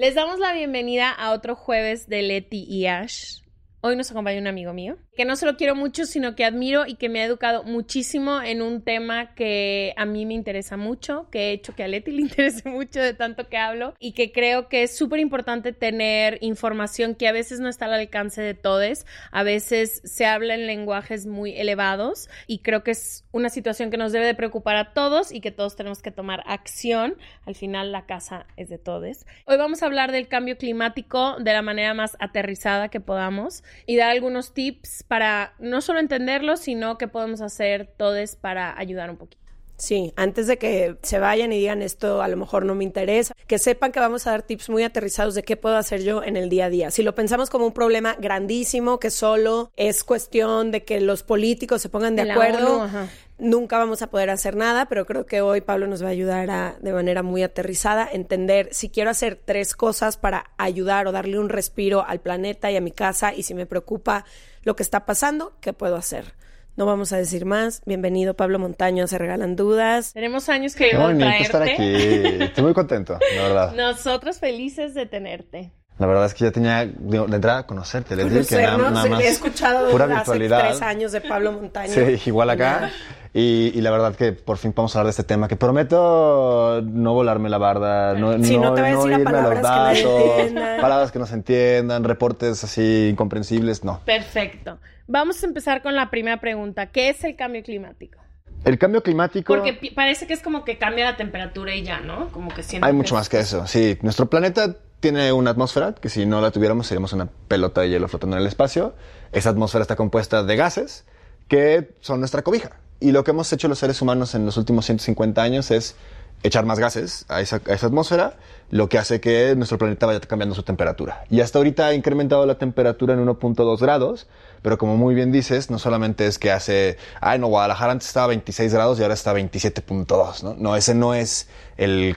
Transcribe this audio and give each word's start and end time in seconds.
Les 0.00 0.14
damos 0.14 0.38
la 0.38 0.52
bienvenida 0.52 1.10
a 1.10 1.32
otro 1.32 1.56
jueves 1.56 2.08
de 2.08 2.22
Leti 2.22 2.64
y 2.68 2.86
Ash. 2.86 3.40
Hoy 3.80 3.96
nos 3.96 4.08
acompaña 4.12 4.38
un 4.38 4.46
amigo 4.46 4.72
mío, 4.72 4.96
que 5.18 5.24
no 5.24 5.34
solo 5.34 5.56
quiero 5.56 5.74
mucho, 5.74 6.04
sino 6.04 6.36
que 6.36 6.44
admiro 6.44 6.86
y 6.86 6.94
que 6.94 7.08
me 7.08 7.20
ha 7.20 7.24
educado 7.24 7.64
muchísimo 7.64 8.40
en 8.40 8.62
un 8.62 8.82
tema 8.82 9.34
que 9.34 9.92
a 9.96 10.04
mí 10.04 10.24
me 10.26 10.34
interesa 10.34 10.76
mucho, 10.76 11.26
que 11.32 11.48
he 11.48 11.52
hecho 11.54 11.74
que 11.74 11.82
a 11.82 11.88
Leti 11.88 12.12
le 12.12 12.22
interese 12.22 12.68
mucho 12.68 13.00
de 13.00 13.14
tanto 13.14 13.48
que 13.48 13.56
hablo 13.58 13.94
y 13.98 14.12
que 14.12 14.30
creo 14.30 14.68
que 14.68 14.84
es 14.84 14.96
súper 14.96 15.18
importante 15.18 15.72
tener 15.72 16.38
información 16.40 17.16
que 17.16 17.26
a 17.26 17.32
veces 17.32 17.58
no 17.58 17.68
está 17.68 17.86
al 17.86 17.94
alcance 17.94 18.42
de 18.42 18.54
todos, 18.54 19.06
a 19.32 19.42
veces 19.42 20.02
se 20.04 20.24
habla 20.24 20.54
en 20.54 20.68
lenguajes 20.68 21.26
muy 21.26 21.50
elevados 21.58 22.30
y 22.46 22.60
creo 22.60 22.84
que 22.84 22.92
es 22.92 23.24
una 23.32 23.48
situación 23.48 23.90
que 23.90 23.96
nos 23.96 24.12
debe 24.12 24.24
de 24.24 24.36
preocupar 24.36 24.76
a 24.76 24.92
todos 24.92 25.32
y 25.32 25.40
que 25.40 25.50
todos 25.50 25.74
tenemos 25.74 26.00
que 26.00 26.12
tomar 26.12 26.44
acción. 26.46 27.16
Al 27.44 27.56
final 27.56 27.90
la 27.90 28.06
casa 28.06 28.46
es 28.56 28.68
de 28.68 28.78
todos. 28.78 29.26
Hoy 29.46 29.56
vamos 29.56 29.82
a 29.82 29.86
hablar 29.86 30.12
del 30.12 30.28
cambio 30.28 30.56
climático 30.58 31.38
de 31.40 31.52
la 31.52 31.62
manera 31.62 31.92
más 31.92 32.16
aterrizada 32.20 32.88
que 32.88 33.00
podamos 33.00 33.64
y 33.84 33.96
dar 33.96 34.10
algunos 34.10 34.54
tips 34.54 35.07
para 35.08 35.54
no 35.58 35.80
solo 35.80 36.00
entenderlo, 36.00 36.56
sino 36.56 36.98
que 36.98 37.08
podemos 37.08 37.40
hacer 37.40 37.88
todos 37.96 38.36
para 38.36 38.78
ayudar 38.78 39.10
un 39.10 39.16
poquito. 39.16 39.48
Sí, 39.78 40.12
antes 40.16 40.48
de 40.48 40.58
que 40.58 40.96
se 41.02 41.20
vayan 41.20 41.52
y 41.52 41.58
digan 41.58 41.82
esto 41.82 42.20
a 42.20 42.26
lo 42.26 42.36
mejor 42.36 42.64
no 42.64 42.74
me 42.74 42.82
interesa, 42.82 43.32
que 43.46 43.58
sepan 43.58 43.92
que 43.92 44.00
vamos 44.00 44.26
a 44.26 44.32
dar 44.32 44.42
tips 44.42 44.70
muy 44.70 44.82
aterrizados 44.82 45.36
de 45.36 45.44
qué 45.44 45.56
puedo 45.56 45.76
hacer 45.76 46.02
yo 46.02 46.24
en 46.24 46.36
el 46.36 46.48
día 46.48 46.64
a 46.64 46.68
día. 46.68 46.90
Si 46.90 47.04
lo 47.04 47.14
pensamos 47.14 47.48
como 47.48 47.64
un 47.64 47.72
problema 47.72 48.16
grandísimo 48.18 48.98
que 48.98 49.10
solo 49.10 49.70
es 49.76 50.02
cuestión 50.02 50.72
de 50.72 50.82
que 50.82 51.00
los 51.00 51.22
políticos 51.22 51.80
se 51.80 51.88
pongan 51.88 52.16
de, 52.16 52.22
acuerdo, 52.22 52.80
ONU. 52.80 53.08
Nunca 53.38 53.78
vamos 53.78 54.02
a 54.02 54.08
poder 54.10 54.30
hacer 54.30 54.56
nada, 54.56 54.86
pero 54.86 55.06
creo 55.06 55.26
que 55.26 55.40
hoy 55.40 55.60
Pablo 55.60 55.86
nos 55.86 56.02
va 56.02 56.08
a 56.08 56.10
ayudar 56.10 56.50
a, 56.50 56.76
de 56.80 56.92
manera 56.92 57.22
muy 57.22 57.42
aterrizada, 57.42 58.08
entender 58.10 58.68
si 58.72 58.90
quiero 58.90 59.10
hacer 59.10 59.40
tres 59.42 59.74
cosas 59.74 60.16
para 60.16 60.50
ayudar 60.58 61.06
o 61.06 61.12
darle 61.12 61.38
un 61.38 61.48
respiro 61.48 62.04
al 62.06 62.20
planeta 62.20 62.70
y 62.70 62.76
a 62.76 62.80
mi 62.80 62.90
casa 62.90 63.34
y 63.34 63.42
si 63.42 63.54
me 63.54 63.66
preocupa 63.66 64.24
lo 64.62 64.76
que 64.76 64.82
está 64.82 65.06
pasando, 65.06 65.52
¿qué 65.60 65.72
puedo 65.72 65.96
hacer? 65.96 66.34
No 66.76 66.86
vamos 66.86 67.12
a 67.12 67.16
decir 67.16 67.44
más. 67.44 67.82
Bienvenido 67.86 68.34
Pablo 68.34 68.60
Montaño, 68.60 69.08
se 69.08 69.18
regalan 69.18 69.56
dudas. 69.56 70.12
Tenemos 70.12 70.48
años 70.48 70.74
Qué 70.74 70.84
queriendo 70.90 71.06
bonito 71.08 71.24
traerte. 71.24 71.42
estar 71.44 71.62
aquí. 71.62 72.44
Estoy 72.44 72.64
muy 72.64 72.72
contento, 72.74 73.18
la 73.34 73.42
verdad. 73.42 73.72
Nosotros 73.76 74.38
felices 74.38 74.94
de 74.94 75.06
tenerte. 75.06 75.72
La 75.98 76.06
verdad 76.06 76.26
es 76.26 76.34
que 76.34 76.44
ya 76.44 76.50
tenía 76.52 76.86
de, 76.86 76.92
de 77.26 77.34
entrada 77.36 77.66
conocerte. 77.66 78.14
Les 78.14 78.32
dije 78.32 78.56
que 78.56 78.62
nada, 78.62 78.90
nada 78.90 79.06
más 79.08 79.20
he 79.20 79.28
escuchado 79.28 79.90
pura 79.90 80.04
hace 80.04 80.14
virtualidad. 80.14 80.68
tres 80.68 80.82
años 80.82 81.12
de 81.12 81.20
Pablo 81.20 81.52
Montaño. 81.52 81.92
Sí, 81.92 82.20
igual 82.26 82.50
acá. 82.50 82.90
Y, 83.34 83.72
y 83.74 83.80
la 83.82 83.90
verdad 83.90 84.14
que 84.14 84.32
por 84.32 84.56
fin 84.56 84.72
vamos 84.74 84.94
a 84.96 85.00
hablar 85.00 85.08
de 85.08 85.10
este 85.10 85.24
tema, 85.24 85.48
que 85.48 85.56
prometo 85.56 86.80
no 86.82 87.12
volarme 87.12 87.48
la 87.48 87.58
barda, 87.58 88.14
no, 88.14 88.42
Sí, 88.42 88.56
no 88.56 88.72
te 88.74 88.80
vayas 88.80 89.04
a 89.04 89.08
ir 89.08 89.14
a 89.14 89.18
irme 89.18 89.38
a 89.38 89.42
los 89.42 89.60
palabras 89.60 89.98
que 89.98 90.02
datos, 90.04 90.38
entienda. 90.40 90.80
palabras 90.80 91.12
que 91.12 91.18
no 91.18 91.26
se 91.26 91.34
entiendan, 91.34 92.04
reportes 92.04 92.64
así 92.64 93.08
incomprensibles, 93.12 93.84
no. 93.84 94.00
Perfecto. 94.06 94.78
Vamos 95.08 95.42
a 95.42 95.46
empezar 95.46 95.82
con 95.82 95.94
la 95.94 96.10
primera 96.10 96.38
pregunta. 96.40 96.86
¿Qué 96.86 97.10
es 97.10 97.22
el 97.24 97.36
cambio 97.36 97.62
climático? 97.62 98.18
El 98.64 98.78
cambio 98.78 99.02
climático... 99.02 99.54
Porque 99.54 99.78
parece 99.94 100.26
que 100.26 100.32
es 100.32 100.42
como 100.42 100.64
que 100.64 100.78
cambia 100.78 101.04
la 101.04 101.16
temperatura 101.16 101.74
y 101.74 101.82
ya, 101.82 102.00
¿no? 102.00 102.28
Como 102.30 102.52
que 102.52 102.62
siento 102.62 102.86
Hay 102.86 102.92
mucho 102.92 103.14
más 103.14 103.28
que 103.28 103.38
eso. 103.38 103.66
Sí, 103.66 103.98
nuestro 104.02 104.28
planeta 104.28 104.74
tiene 105.00 105.32
una 105.32 105.50
atmósfera 105.50 105.94
que 105.94 106.08
si 106.08 106.26
no 106.26 106.40
la 106.40 106.50
tuviéramos 106.50 106.86
seríamos 106.86 107.12
una 107.12 107.28
pelota 107.48 107.82
de 107.82 107.90
hielo 107.90 108.08
flotando 108.08 108.36
en 108.36 108.42
el 108.42 108.48
espacio. 108.48 108.94
Esa 109.32 109.50
atmósfera 109.50 109.82
está 109.82 109.96
compuesta 109.96 110.42
de 110.42 110.56
gases 110.56 111.04
que 111.48 111.94
son 112.00 112.20
nuestra 112.20 112.42
cobija. 112.42 112.72
Y 113.00 113.12
lo 113.12 113.22
que 113.22 113.30
hemos 113.30 113.52
hecho 113.52 113.68
los 113.68 113.78
seres 113.78 114.02
humanos 114.02 114.34
en 114.34 114.44
los 114.44 114.56
últimos 114.56 114.86
150 114.86 115.40
años 115.40 115.70
es 115.70 115.94
echar 116.42 116.64
más 116.64 116.78
gases 116.78 117.24
a 117.28 117.40
esa, 117.40 117.60
a 117.68 117.72
esa 117.72 117.86
atmósfera, 117.86 118.34
lo 118.70 118.88
que 118.88 118.98
hace 118.98 119.20
que 119.20 119.54
nuestro 119.56 119.78
planeta 119.78 120.06
vaya 120.06 120.20
cambiando 120.20 120.54
su 120.54 120.62
temperatura. 120.62 121.24
Y 121.30 121.40
hasta 121.40 121.58
ahorita 121.58 121.86
ha 121.86 121.94
incrementado 121.94 122.44
la 122.46 122.56
temperatura 122.56 123.14
en 123.14 123.24
1.2 123.26 123.80
grados, 123.80 124.28
pero 124.62 124.78
como 124.78 124.96
muy 124.96 125.14
bien 125.14 125.32
dices, 125.32 125.70
no 125.70 125.78
solamente 125.78 126.26
es 126.26 126.38
que 126.38 126.50
hace, 126.52 126.96
ay 127.20 127.38
no, 127.38 127.48
Guadalajara 127.48 127.92
antes 127.92 128.08
estaba 128.08 128.24
a 128.24 128.28
26 128.28 128.72
grados 128.72 128.98
y 128.98 129.02
ahora 129.02 129.14
está 129.14 129.30
a 129.30 129.34
27.2, 129.34 130.42
¿no? 130.42 130.54
No, 130.54 130.76
ese 130.76 130.94
no 130.94 131.14
es 131.14 131.48
el 131.76 132.14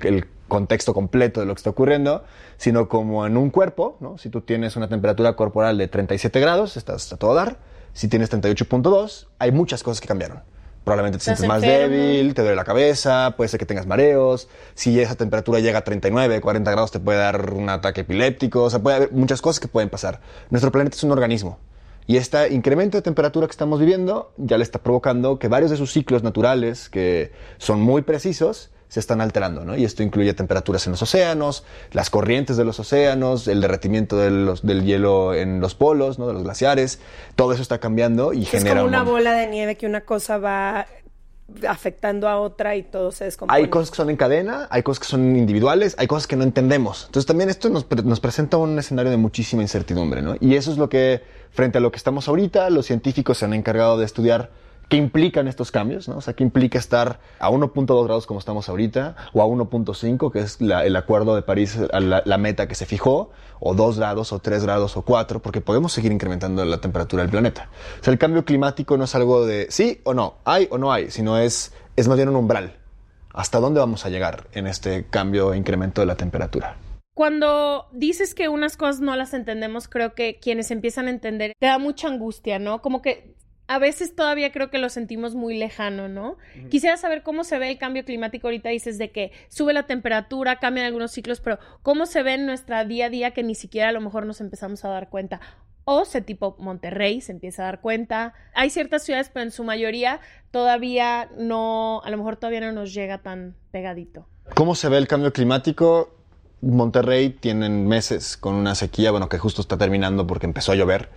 contexto 0.51 0.94
completo 0.94 1.39
de 1.39 1.45
lo 1.45 1.56
que 1.56 1.59
está 1.59 1.69
ocurriendo, 1.69 2.25
sino 2.57 2.89
como 2.89 3.25
en 3.25 3.38
un 3.38 3.51
cuerpo, 3.51 3.95
¿no? 4.01 4.17
Si 4.17 4.29
tú 4.29 4.41
tienes 4.41 4.75
una 4.75 4.89
temperatura 4.89 5.38
corporal 5.38 5.78
de 5.78 5.88
37 5.88 6.41
grados, 6.41 6.75
estás 6.75 7.13
a 7.13 7.16
todo 7.16 7.34
dar. 7.34 7.56
Si 7.94 8.09
tienes 8.09 8.29
38.2, 8.29 9.28
hay 9.39 9.53
muchas 9.53 9.81
cosas 9.81 10.01
que 10.01 10.09
cambiaron. 10.09 10.41
Probablemente 10.84 11.19
te 11.19 11.22
Estás 11.22 11.38
sientes 11.38 11.47
más 11.47 11.63
enfermo. 11.63 11.95
débil, 11.95 12.34
te 12.34 12.41
duele 12.41 12.57
la 12.57 12.66
cabeza, 12.66 13.34
puede 13.38 13.47
ser 13.47 13.62
que 13.62 13.66
tengas 13.66 13.88
mareos. 13.88 14.50
Si 14.73 15.00
esa 15.00 15.16
temperatura 15.16 15.62
llega 15.62 15.79
a 15.79 15.84
39, 15.85 16.41
40 16.41 16.69
grados, 16.69 16.91
te 16.91 17.00
puede 17.00 17.19
dar 17.19 17.53
un 17.53 17.69
ataque 17.69 18.01
epiléptico. 18.01 18.63
O 18.63 18.69
sea, 18.69 18.79
puede 18.79 18.97
haber 18.97 19.12
muchas 19.13 19.41
cosas 19.41 19.62
que 19.62 19.69
pueden 19.69 19.89
pasar. 19.89 20.19
Nuestro 20.50 20.69
planeta 20.69 20.97
es 20.97 21.03
un 21.06 21.12
organismo. 21.12 21.59
Y 22.07 22.18
este 22.18 22.51
incremento 22.53 22.97
de 22.97 23.03
temperatura 23.03 23.47
que 23.47 23.51
estamos 23.51 23.79
viviendo 23.79 24.33
ya 24.35 24.57
le 24.57 24.63
está 24.63 24.79
provocando 24.79 25.39
que 25.39 25.47
varios 25.47 25.72
de 25.72 25.78
sus 25.78 25.94
ciclos 25.94 26.23
naturales, 26.23 26.89
que 26.89 27.31
son 27.57 27.79
muy 27.79 28.01
precisos, 28.01 28.71
se 28.91 29.00
están 29.00 29.22
alterando, 29.22 29.63
¿no? 29.63 29.78
Y 29.78 29.85
esto 29.85 30.03
incluye 30.03 30.34
temperaturas 30.34 30.85
en 30.85 30.91
los 30.91 31.02
océanos, 31.02 31.63
las 31.94 32.09
corrientes 32.09 32.57
de 32.57 32.66
los 32.66 32.78
océanos, 32.78 33.47
el 33.47 33.62
derretimiento 33.62 34.18
de 34.18 34.29
los- 34.31 34.63
del 34.63 34.84
hielo 34.84 35.34
en 35.34 35.62
los 35.62 35.75
polos, 35.75 36.19
¿no? 36.19 36.28
De 36.28 36.34
los 36.34 36.44
glaciares. 36.44 37.00
Todo 37.38 37.53
eso 37.53 37.62
está 37.62 37.78
cambiando 37.78 38.34
y 38.34 38.44
Es 38.44 38.50
genera 38.50 38.81
como 38.81 38.84
un 38.84 38.90
una 38.90 39.03
bola 39.03 39.31
de 39.31 39.47
nieve 39.47 39.75
que 39.78 39.85
una 39.85 40.01
cosa 40.01 40.40
va 40.40 40.88
afectando 41.68 42.28
a 42.28 42.38
otra 42.40 42.75
y 42.75 42.84
todo 42.84 43.13
se 43.13 43.24
descompone. 43.25 43.57
Hay 43.62 43.69
cosas 43.69 43.91
que 43.91 43.97
son 43.97 44.09
en 44.09 44.18
cadena, 44.18 44.68
hay 44.72 44.84
cosas 44.84 45.00
que 45.00 45.07
son 45.07 45.35
individuales, 45.38 45.96
hay 45.97 46.07
cosas 46.07 46.28
que 46.28 46.35
no 46.35 46.44
entendemos. 46.44 47.06
Entonces 47.06 47.25
también 47.25 47.50
esto 47.50 47.69
nos, 47.69 47.85
nos 48.03 48.19
presenta 48.19 48.57
un 48.57 48.78
escenario 48.78 49.09
de 49.12 49.18
muchísima 49.18 49.62
incertidumbre, 49.62 50.22
¿no? 50.22 50.35
Y 50.41 50.56
eso 50.56 50.69
es 50.72 50.78
lo 50.78 50.90
que, 50.90 51.22
frente 51.51 51.78
a 51.78 51.81
lo 51.81 51.91
que 51.91 51.97
estamos 51.97 52.28
ahorita, 52.28 52.69
los 52.69 52.85
científicos 52.85 53.38
se 53.38 53.46
han 53.46 53.53
encargado 53.53 53.97
de 53.97 54.06
estudiar 54.06 54.50
qué 54.91 54.97
implican 54.97 55.47
estos 55.47 55.72
cambios, 55.72 56.09
¿no? 56.09 56.18
O 56.18 56.22
sea, 56.22 56.34
qué 56.34 56.44
implica 56.44 56.78
estar 56.78 57.22
a 57.40 57.50
1.2 57.50 58.03
grados 58.03 58.28
como 58.28 58.41
estamos 58.41 58.68
ahorita, 58.68 59.16
o 59.31 59.41
a 59.41 59.46
1.5, 59.46 60.34
que 60.34 60.40
es 60.40 60.57
el 60.59 60.96
acuerdo 60.97 61.34
de 61.34 61.44
París, 61.44 61.79
la, 61.94 62.22
la 62.25 62.38
meta 62.38 62.68
que 62.68 62.75
se 62.75 62.86
fijó, 62.86 63.31
o 63.62 63.74
2 63.74 64.00
grados, 64.00 64.33
o 64.33 64.39
3 64.39 64.63
grados, 64.63 64.98
o 64.98 65.04
4, 65.04 65.42
porque 65.42 65.62
podemos 65.62 65.94
seguir 65.94 66.12
incrementando 66.12 66.66
la 66.66 66.81
temperatura 66.81 67.24
del 67.24 67.31
planeta. 67.31 67.69
O 68.01 68.04
sea, 68.04 68.12
el 68.12 68.19
cambio 68.19 68.44
climático 68.44 68.98
no 68.98 69.06
es 69.06 69.16
algo 69.16 69.45
de 69.45 69.68
sí 69.69 70.01
o 70.04 70.13
no, 70.13 70.36
hay 70.44 70.68
o 70.69 70.77
no 70.77 70.92
hay, 70.92 71.10
sino 71.10 71.38
es, 71.38 71.71
es 71.95 72.10
más 72.10 72.18
bien 72.18 72.27
un 72.27 72.36
umbral. 72.36 72.75
¿Hasta 73.33 73.62
dónde 73.62 73.80
vamos 73.80 74.06
a 74.06 74.10
llegar 74.10 74.48
en 74.51 74.68
este 74.68 75.06
cambio 75.10 75.54
e 75.54 75.57
incremento 75.57 76.01
de 76.01 76.07
la 76.07 76.16
temperatura? 76.16 76.75
Cuando 77.13 77.88
dices 77.94 78.36
que 78.36 78.50
unas 78.50 78.75
cosas 78.75 79.00
no 79.00 79.16
las 79.16 79.33
entendemos, 79.33 79.88
creo 79.88 80.16
que 80.16 80.38
quienes 80.39 80.69
empiezan 80.69 81.07
a 81.07 81.12
entender 81.12 81.54
te 81.57 81.68
da 81.68 81.77
mucha 81.77 82.10
angustia, 82.10 82.60
¿no? 82.60 82.81
Como 82.81 83.01
que 83.01 83.36
a 83.71 83.79
veces 83.79 84.18
todavía 84.18 84.51
creo 84.51 84.69
que 84.69 84.79
lo 84.79 84.89
sentimos 84.89 85.33
muy 85.33 85.57
lejano, 85.57 86.09
¿no? 86.09 86.35
Quisiera 86.69 86.97
saber 86.97 87.23
cómo 87.23 87.45
se 87.45 87.57
ve 87.57 87.71
el 87.71 87.77
cambio 87.77 88.03
climático 88.03 88.47
ahorita, 88.47 88.68
dices 88.68 88.97
de 88.97 89.12
que 89.12 89.31
sube 89.47 89.71
la 89.71 89.83
temperatura, 89.83 90.57
cambian 90.57 90.85
algunos 90.85 91.12
ciclos, 91.13 91.39
pero 91.39 91.57
cómo 91.81 92.06
se 92.06 92.21
ve 92.21 92.33
en 92.33 92.45
nuestra 92.45 92.83
día 92.83 93.06
a 93.06 93.09
día 93.09 93.31
que 93.31 93.44
ni 93.44 93.56
siquiera 93.56 93.88
a 93.88 93.91
lo 93.94 94.01
mejor 94.01 94.25
nos 94.25 94.41
empezamos 94.41 94.83
a 94.83 94.89
dar 94.89 95.07
cuenta. 95.07 95.39
O 95.85 96.03
se 96.03 96.19
tipo 96.19 96.57
Monterrey 96.59 97.21
se 97.21 97.31
empieza 97.31 97.62
a 97.62 97.65
dar 97.68 97.79
cuenta. 97.79 98.33
Hay 98.53 98.71
ciertas 98.71 99.03
ciudades, 99.03 99.29
pero 99.33 99.45
en 99.45 99.51
su 99.51 99.63
mayoría 99.63 100.19
todavía 100.51 101.29
no, 101.38 102.01
a 102.03 102.09
lo 102.09 102.18
mejor 102.18 102.35
todavía 102.35 102.59
no 102.59 102.73
nos 102.73 102.94
llega 102.94 103.19
tan 103.19 103.56
pegadito. 103.71 104.27
¿Cómo 104.53 104.75
se 104.75 104.89
ve 104.89 104.97
el 104.97 105.07
cambio 105.07 105.31
climático? 105.31 106.13
Monterrey 106.59 107.29
tienen 107.29 107.88
meses 107.88 108.35
con 108.35 108.56
una 108.56 108.75
sequía, 108.75 109.12
bueno, 109.12 109.29
que 109.29 109.38
justo 109.38 109.62
está 109.62 109.77
terminando 109.77 110.27
porque 110.27 110.45
empezó 110.45 110.73
a 110.73 110.75
llover, 110.75 111.07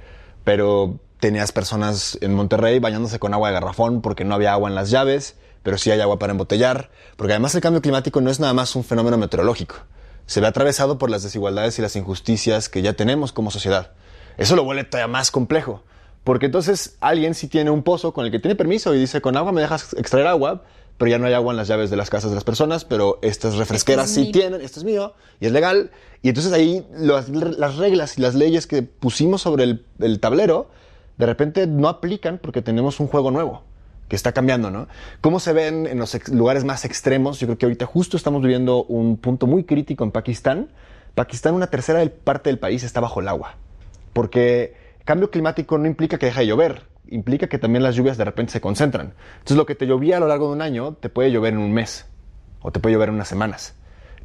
pero 0.44 1.00
tenías 1.20 1.52
personas 1.52 2.18
en 2.20 2.34
Monterrey 2.34 2.78
bañándose 2.78 3.18
con 3.18 3.32
agua 3.34 3.48
de 3.48 3.54
garrafón 3.54 4.02
porque 4.02 4.24
no 4.24 4.34
había 4.34 4.52
agua 4.52 4.68
en 4.68 4.74
las 4.74 4.90
llaves, 4.90 5.36
pero 5.62 5.78
sí 5.78 5.90
hay 5.90 6.00
agua 6.00 6.18
para 6.18 6.32
embotellar, 6.32 6.90
porque 7.16 7.32
además 7.32 7.54
el 7.54 7.62
cambio 7.62 7.80
climático 7.80 8.20
no 8.20 8.30
es 8.30 8.38
nada 8.38 8.52
más 8.52 8.76
un 8.76 8.84
fenómeno 8.84 9.16
meteorológico, 9.16 9.76
se 10.26 10.40
ve 10.40 10.46
atravesado 10.46 10.98
por 10.98 11.10
las 11.10 11.22
desigualdades 11.22 11.78
y 11.78 11.82
las 11.82 11.96
injusticias 11.96 12.68
que 12.68 12.82
ya 12.82 12.92
tenemos 12.92 13.32
como 13.32 13.50
sociedad. 13.50 13.92
Eso 14.36 14.56
lo 14.56 14.64
vuelve 14.64 14.84
todavía 14.84 15.08
más 15.08 15.30
complejo, 15.30 15.82
porque 16.22 16.46
entonces 16.46 16.96
alguien 17.00 17.34
sí 17.34 17.48
tiene 17.48 17.70
un 17.70 17.82
pozo 17.82 18.12
con 18.12 18.26
el 18.26 18.30
que 18.30 18.38
tiene 18.38 18.54
permiso 18.54 18.94
y 18.94 18.98
dice, 18.98 19.22
con 19.22 19.36
agua 19.36 19.52
me 19.52 19.62
dejas 19.62 19.94
extraer 19.94 20.26
agua, 20.26 20.62
pero 20.98 21.10
ya 21.10 21.18
no 21.18 21.26
hay 21.26 21.32
agua 21.34 21.52
en 21.52 21.56
las 21.56 21.68
llaves 21.68 21.90
de 21.90 21.96
las 21.96 22.08
casas 22.10 22.30
de 22.30 22.34
las 22.36 22.44
personas, 22.44 22.84
pero 22.84 23.18
estas 23.22 23.56
refresqueras 23.56 24.06
Este 24.08 24.20
es 24.20 24.26
sí 24.26 24.28
mi- 24.28 24.32
tienen, 24.32 24.60
esto 24.60 24.80
es 24.80 24.84
mío 24.84 25.14
y 25.40 25.46
es 25.46 25.52
legal. 25.52 25.90
Y 26.22 26.28
entonces 26.28 26.52
ahí 26.52 26.86
las, 26.96 27.28
las 27.28 27.76
reglas 27.76 28.16
y 28.16 28.20
las 28.22 28.34
leyes 28.34 28.66
que 28.66 28.82
pusimos 28.82 29.42
sobre 29.42 29.64
el, 29.64 29.84
el 29.98 30.20
tablero, 30.20 30.68
de 31.18 31.26
repente 31.26 31.66
no 31.66 31.88
aplican 31.88 32.38
porque 32.38 32.62
tenemos 32.62 33.00
un 33.00 33.08
juego 33.08 33.30
nuevo 33.30 33.62
que 34.08 34.16
está 34.16 34.32
cambiando, 34.32 34.70
¿no? 34.70 34.86
¿Cómo 35.20 35.40
se 35.40 35.52
ven 35.52 35.86
en 35.86 35.98
los 35.98 36.28
lugares 36.28 36.64
más 36.64 36.84
extremos? 36.84 37.40
Yo 37.40 37.46
creo 37.46 37.58
que 37.58 37.66
ahorita 37.66 37.86
justo 37.86 38.16
estamos 38.16 38.42
viviendo 38.42 38.84
un 38.84 39.16
punto 39.16 39.46
muy 39.46 39.64
crítico 39.64 40.04
en 40.04 40.10
Pakistán. 40.12 40.68
Pakistán, 41.14 41.54
una 41.54 41.68
tercera 41.68 42.04
parte 42.22 42.50
del 42.50 42.58
país 42.58 42.82
está 42.84 43.00
bajo 43.00 43.20
el 43.20 43.28
agua. 43.28 43.56
Porque 44.12 44.74
cambio 45.04 45.30
climático 45.30 45.78
no 45.78 45.86
implica 45.86 46.18
que 46.18 46.26
deje 46.26 46.40
de 46.40 46.46
llover, 46.48 46.82
implica 47.08 47.48
que 47.48 47.58
también 47.58 47.82
las 47.82 47.94
lluvias 47.94 48.16
de 48.16 48.24
repente 48.24 48.52
se 48.52 48.60
concentran. 48.60 49.14
Entonces 49.34 49.56
lo 49.56 49.66
que 49.66 49.74
te 49.74 49.86
llovía 49.86 50.16
a 50.16 50.20
lo 50.20 50.28
largo 50.28 50.48
de 50.48 50.52
un 50.54 50.62
año 50.62 50.94
te 50.94 51.08
puede 51.08 51.30
llover 51.30 51.54
en 51.54 51.60
un 51.60 51.72
mes 51.72 52.06
o 52.60 52.72
te 52.72 52.80
puede 52.80 52.94
llover 52.94 53.10
en 53.10 53.16
unas 53.16 53.28
semanas. 53.28 53.74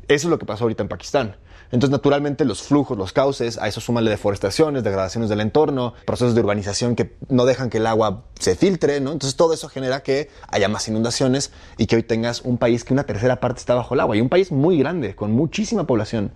Eso 0.08 0.28
es 0.28 0.32
lo 0.32 0.40
que 0.40 0.46
pasó 0.46 0.64
ahorita 0.64 0.84
en 0.84 0.90
Pakistán. 0.90 1.36
Entonces, 1.72 1.92
naturalmente, 1.92 2.46
los 2.46 2.64
flujos, 2.64 2.98
los 2.98 3.14
cauces, 3.14 3.60
a 3.60 3.68
eso 3.68 3.80
súmale 3.80 4.10
deforestaciones, 4.10 4.84
degradaciones 4.84 5.30
del 5.30 5.40
entorno, 5.40 5.94
procesos 6.06 6.34
de 6.34 6.42
urbanización 6.42 6.96
que 6.96 7.16
no 7.30 7.46
dejan 7.46 7.70
que 7.70 7.78
el 7.78 7.86
agua 7.86 8.24
se 8.40 8.56
filtre, 8.56 9.00
¿no? 9.02 9.12
Entonces, 9.12 9.36
todo 9.36 9.54
eso 9.54 9.70
genera 9.70 10.02
que 10.02 10.30
haya 10.48 10.68
más 10.68 10.88
inundaciones 10.88 11.52
y 11.78 11.86
que 11.86 11.98
hoy 11.98 12.04
tengas 12.04 12.42
un 12.42 12.58
país 12.58 12.84
que 12.84 12.94
una 12.94 13.04
tercera 13.04 13.40
parte 13.40 13.60
está 13.60 13.76
bajo 13.76 13.94
el 13.94 14.00
agua 14.00 14.18
y 14.18 14.22
un 14.22 14.30
país 14.30 14.52
muy 14.52 14.80
grande, 14.80 15.16
con 15.16 15.32
muchísima 15.32 15.86
población. 15.86 16.32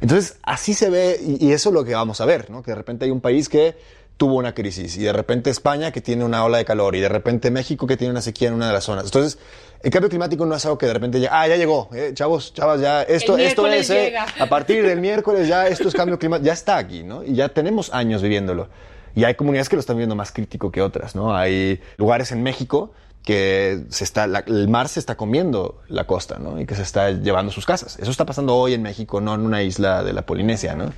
Entonces, 0.00 0.38
así 0.44 0.72
se 0.72 0.88
ve 0.88 1.18
y, 1.20 1.46
y 1.46 1.52
eso 1.52 1.70
es 1.70 1.74
lo 1.74 1.84
que 1.84 1.94
vamos 1.94 2.20
a 2.20 2.26
ver, 2.26 2.48
¿no? 2.48 2.62
Que 2.62 2.70
de 2.70 2.76
repente 2.76 3.06
hay 3.06 3.10
un 3.10 3.20
país 3.20 3.48
que 3.48 3.76
tuvo 4.16 4.36
una 4.36 4.54
crisis 4.54 4.96
y 4.96 5.02
de 5.02 5.12
repente 5.12 5.50
España 5.50 5.92
que 5.92 6.00
tiene 6.00 6.24
una 6.24 6.42
ola 6.44 6.58
de 6.58 6.64
calor 6.64 6.96
y 6.96 7.00
de 7.00 7.08
repente 7.08 7.50
México 7.50 7.86
que 7.86 7.96
tiene 7.96 8.12
una 8.12 8.22
sequía 8.22 8.48
en 8.48 8.54
una 8.54 8.66
de 8.68 8.72
las 8.72 8.84
zonas. 8.84 9.04
Entonces, 9.04 9.38
el 9.82 9.90
cambio 9.90 10.08
climático 10.08 10.46
no 10.46 10.54
es 10.56 10.64
algo 10.64 10.78
que 10.78 10.86
de 10.86 10.94
repente 10.94 11.20
llega, 11.20 11.38
ah, 11.40 11.46
ya 11.46 11.56
llegó, 11.56 11.90
eh, 11.94 12.12
chavos, 12.14 12.54
chavas, 12.54 12.80
ya, 12.80 13.02
esto, 13.02 13.36
esto 13.50 13.62
es, 13.66 13.90
eh, 13.90 14.16
a 14.40 14.46
partir 14.48 14.86
del 14.86 15.00
miércoles 15.00 15.46
ya 15.48 15.66
esto 15.68 15.88
es 15.88 15.94
cambio 15.94 16.18
climático, 16.18 16.46
ya 16.46 16.54
está 16.54 16.78
aquí, 16.78 17.02
¿no? 17.04 17.22
Y 17.22 17.34
ya 17.34 17.50
tenemos 17.50 17.92
años 17.92 18.22
viviéndolo. 18.22 18.68
Y 19.14 19.24
hay 19.24 19.34
comunidades 19.34 19.68
que 19.68 19.76
lo 19.76 19.80
están 19.80 19.96
viendo 19.98 20.14
más 20.14 20.32
crítico 20.32 20.70
que 20.72 20.80
otras, 20.82 21.14
¿no? 21.14 21.34
Hay 21.36 21.80
lugares 21.98 22.32
en 22.32 22.42
México 22.42 22.92
que 23.24 23.82
se 23.90 24.04
está, 24.04 24.26
la- 24.26 24.44
el 24.46 24.68
mar 24.68 24.88
se 24.88 25.00
está 25.00 25.16
comiendo 25.16 25.80
la 25.88 26.04
costa, 26.06 26.38
¿no? 26.38 26.60
Y 26.60 26.64
que 26.66 26.74
se 26.74 26.82
está 26.82 27.10
llevando 27.10 27.50
sus 27.50 27.66
casas. 27.66 27.98
Eso 27.98 28.10
está 28.10 28.24
pasando 28.24 28.54
hoy 28.54 28.72
en 28.74 28.82
México, 28.82 29.20
no 29.20 29.34
en 29.34 29.40
una 29.40 29.62
isla 29.62 30.04
de 30.04 30.12
la 30.12 30.22
Polinesia, 30.22 30.74
¿no? 30.76 30.92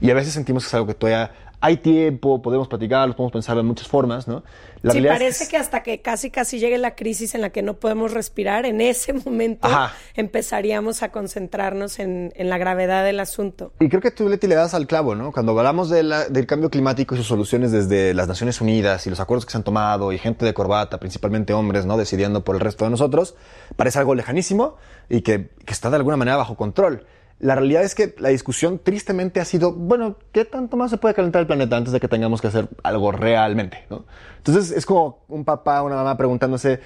Y 0.00 0.10
a 0.10 0.14
veces 0.14 0.32
sentimos 0.32 0.64
que 0.64 0.68
es 0.68 0.74
algo 0.74 0.86
que 0.86 0.94
todavía 0.94 1.30
hay 1.60 1.78
tiempo, 1.78 2.42
podemos 2.42 2.68
platicar, 2.68 3.08
podemos 3.16 3.32
pensar 3.32 3.56
de 3.56 3.62
muchas 3.62 3.88
formas, 3.88 4.28
¿no? 4.28 4.42
La 4.82 4.92
sí, 4.92 4.98
es 4.98 5.06
parece 5.06 5.48
que 5.48 5.56
hasta 5.56 5.82
que 5.82 6.02
casi 6.02 6.30
casi 6.30 6.58
llegue 6.58 6.76
la 6.76 6.94
crisis 6.94 7.34
en 7.34 7.40
la 7.40 7.48
que 7.50 7.62
no 7.62 7.74
podemos 7.74 8.12
respirar, 8.12 8.66
en 8.66 8.82
ese 8.82 9.12
momento 9.24 9.66
Ajá. 9.66 9.94
empezaríamos 10.14 11.02
a 11.02 11.10
concentrarnos 11.10 11.98
en, 11.98 12.32
en 12.36 12.50
la 12.50 12.58
gravedad 12.58 13.04
del 13.04 13.20
asunto. 13.20 13.72
Y 13.80 13.88
creo 13.88 14.02
que 14.02 14.10
tú, 14.10 14.28
Leti, 14.28 14.46
le 14.46 14.56
das 14.56 14.74
al 14.74 14.86
clavo, 14.86 15.14
¿no? 15.14 15.32
Cuando 15.32 15.56
hablamos 15.58 15.88
de 15.88 16.02
la- 16.02 16.28
del 16.28 16.46
cambio 16.46 16.68
climático 16.70 17.14
y 17.14 17.18
sus 17.18 17.26
soluciones 17.26 17.72
desde 17.72 18.12
las 18.14 18.28
Naciones 18.28 18.60
Unidas 18.60 19.06
y 19.06 19.10
los 19.10 19.20
acuerdos 19.20 19.46
que 19.46 19.52
se 19.52 19.56
han 19.58 19.64
tomado 19.64 20.12
y 20.12 20.18
gente 20.18 20.44
de 20.44 20.52
corbata, 20.52 20.98
principalmente 20.98 21.52
hombres, 21.54 21.86
¿no? 21.86 21.96
Decidiendo 21.96 22.44
por 22.44 22.54
el 22.56 22.60
resto 22.60 22.84
de 22.84 22.90
nosotros, 22.90 23.34
parece 23.76 23.98
algo 24.00 24.14
lejanísimo 24.14 24.76
y 25.08 25.22
que, 25.22 25.48
que 25.64 25.72
está 25.72 25.88
de 25.88 25.96
alguna 25.96 26.16
manera 26.18 26.36
bajo 26.36 26.56
control. 26.56 27.06
La 27.40 27.54
realidad 27.54 27.82
es 27.82 27.94
que 27.94 28.14
la 28.18 28.28
discusión 28.30 28.78
tristemente 28.82 29.40
ha 29.40 29.44
sido, 29.44 29.72
bueno, 29.72 30.16
¿qué 30.32 30.44
tanto 30.44 30.76
más 30.76 30.90
se 30.90 30.96
puede 30.98 31.14
calentar 31.14 31.40
el 31.40 31.46
planeta 31.46 31.76
antes 31.76 31.92
de 31.92 32.00
que 32.00 32.08
tengamos 32.08 32.40
que 32.40 32.46
hacer 32.46 32.68
algo 32.82 33.12
realmente, 33.12 33.84
¿no? 33.90 34.04
Entonces 34.38 34.70
es 34.70 34.86
como 34.86 35.18
un 35.28 35.44
papá 35.44 35.82
o 35.82 35.86
una 35.86 35.96
mamá 35.96 36.16
preguntándose, 36.16 36.80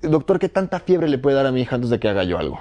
doctor, 0.00 0.38
¿qué 0.38 0.48
tanta 0.48 0.80
fiebre 0.80 1.08
le 1.08 1.18
puede 1.18 1.36
dar 1.36 1.46
a 1.46 1.52
mi 1.52 1.62
hija 1.62 1.74
antes 1.74 1.90
de 1.90 1.98
que 1.98 2.08
haga 2.08 2.24
yo 2.24 2.38
algo? 2.38 2.58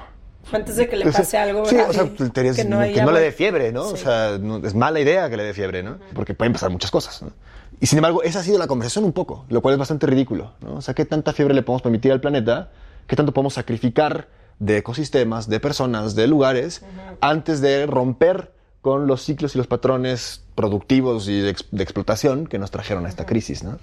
Antes 0.51 0.77
de 0.77 0.87
que 0.87 0.95
le 0.97 1.07
O 1.07 1.11
sea, 1.11 1.19
pase 1.21 1.37
algo 1.37 1.65
Sí, 1.65 1.75
o 1.77 1.93
sea, 1.93 2.05
teorías 2.33 2.55
que 2.55 2.63
no, 2.65 2.79
que 2.81 3.01
no 3.01 3.11
le 3.11 3.19
dé 3.19 3.31
fiebre, 3.31 3.71
¿no? 3.71 3.83
O 3.83 3.97
sea, 3.97 4.37
no- 4.39 4.65
es 4.65 4.73
mala 4.73 4.99
idea 4.99 5.29
que 5.29 5.37
le 5.37 5.43
dé 5.43 5.53
fiebre, 5.53 5.83
¿no? 5.83 5.97
Porque 6.13 6.33
pueden 6.33 6.53
pasar 6.53 6.69
muchas 6.69 6.89
cosas, 6.89 7.21
¿no? 7.21 7.31
Y 7.79 7.85
sin 7.85 7.99
embargo, 7.99 8.23
esa 8.23 8.39
ha 8.39 8.43
sido 8.43 8.57
la 8.57 8.65
conversación 8.65 9.03
un 9.05 9.11
poco, 9.13 9.45
lo 9.49 9.61
cual 9.61 9.73
es 9.73 9.79
bastante 9.79 10.07
ridículo, 10.07 10.53
¿no? 10.61 10.75
O 10.75 10.81
sea, 10.81 10.93
¿qué 10.93 11.05
tanta 11.05 11.33
fiebre 11.33 11.53
le 11.53 11.61
podemos 11.63 11.81
permitir 11.81 12.11
al 12.11 12.19
planeta? 12.21 12.71
¿Qué 13.07 13.15
tanto 13.15 13.33
podemos 13.33 13.53
sacrificar 13.53 14.27
de 14.59 14.77
ecosistemas, 14.77 15.47
de 15.49 15.59
personas, 15.59 16.15
de 16.15 16.27
lugares, 16.27 16.81
antes 17.21 17.61
de 17.61 17.85
romper 17.85 18.51
con 18.81 19.05
los 19.07 19.21
ciclos 19.23 19.53
y 19.55 19.57
los 19.57 19.67
patrones 19.67 20.43
productivos 20.55 21.27
y 21.27 21.39
de, 21.41 21.49
ex- 21.49 21.65
de 21.71 21.83
explotación 21.83 22.47
que 22.47 22.57
nos 22.57 22.71
trajeron 22.71 23.05
a 23.05 23.09
esta 23.09 23.25
crisis, 23.25 23.63
¿no? 23.63 23.79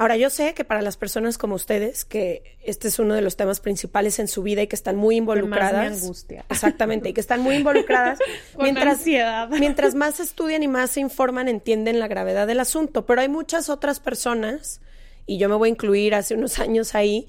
Ahora, 0.00 0.16
yo 0.16 0.30
sé 0.30 0.54
que 0.54 0.62
para 0.62 0.80
las 0.80 0.96
personas 0.96 1.38
como 1.38 1.56
ustedes, 1.56 2.04
que 2.04 2.56
este 2.62 2.86
es 2.86 3.00
uno 3.00 3.14
de 3.14 3.20
los 3.20 3.36
temas 3.36 3.58
principales 3.58 4.20
en 4.20 4.28
su 4.28 4.44
vida 4.44 4.62
y 4.62 4.68
que 4.68 4.76
están 4.76 4.94
muy 4.94 5.16
involucradas. 5.16 5.90
me 5.90 5.96
angustia. 5.96 6.44
Exactamente, 6.48 7.08
y 7.08 7.12
que 7.14 7.20
están 7.20 7.40
muy 7.40 7.56
involucradas. 7.62 8.20
Con 8.54 8.78
ansiedad. 8.78 9.48
mientras 9.58 9.96
más 9.96 10.20
estudian 10.20 10.62
y 10.62 10.68
más 10.68 10.90
se 10.90 11.00
informan, 11.00 11.48
entienden 11.48 11.98
la 11.98 12.06
gravedad 12.06 12.46
del 12.46 12.60
asunto. 12.60 13.06
Pero 13.06 13.22
hay 13.22 13.28
muchas 13.28 13.68
otras 13.68 13.98
personas, 13.98 14.80
y 15.26 15.38
yo 15.38 15.48
me 15.48 15.56
voy 15.56 15.68
a 15.68 15.72
incluir 15.72 16.14
hace 16.14 16.34
unos 16.34 16.60
años 16.60 16.94
ahí, 16.94 17.26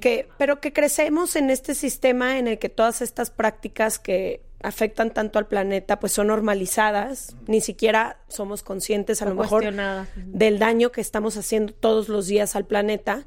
que, 0.00 0.28
pero 0.38 0.60
que 0.60 0.72
crecemos 0.72 1.36
en 1.36 1.50
este 1.50 1.74
sistema 1.74 2.38
en 2.38 2.48
el 2.48 2.58
que 2.58 2.68
todas 2.68 3.02
estas 3.02 3.30
prácticas 3.30 3.98
que 3.98 4.42
afectan 4.62 5.10
tanto 5.10 5.38
al 5.38 5.46
planeta 5.46 6.00
pues 6.00 6.12
son 6.12 6.28
normalizadas, 6.28 7.36
ni 7.46 7.60
siquiera 7.60 8.18
somos 8.28 8.62
conscientes 8.62 9.22
a 9.22 9.26
O 9.26 9.28
lo 9.28 9.34
mejor 9.34 9.64
del 10.16 10.58
daño 10.58 10.90
que 10.90 11.00
estamos 11.00 11.36
haciendo 11.36 11.72
todos 11.72 12.08
los 12.08 12.26
días 12.26 12.56
al 12.56 12.64
planeta. 12.64 13.24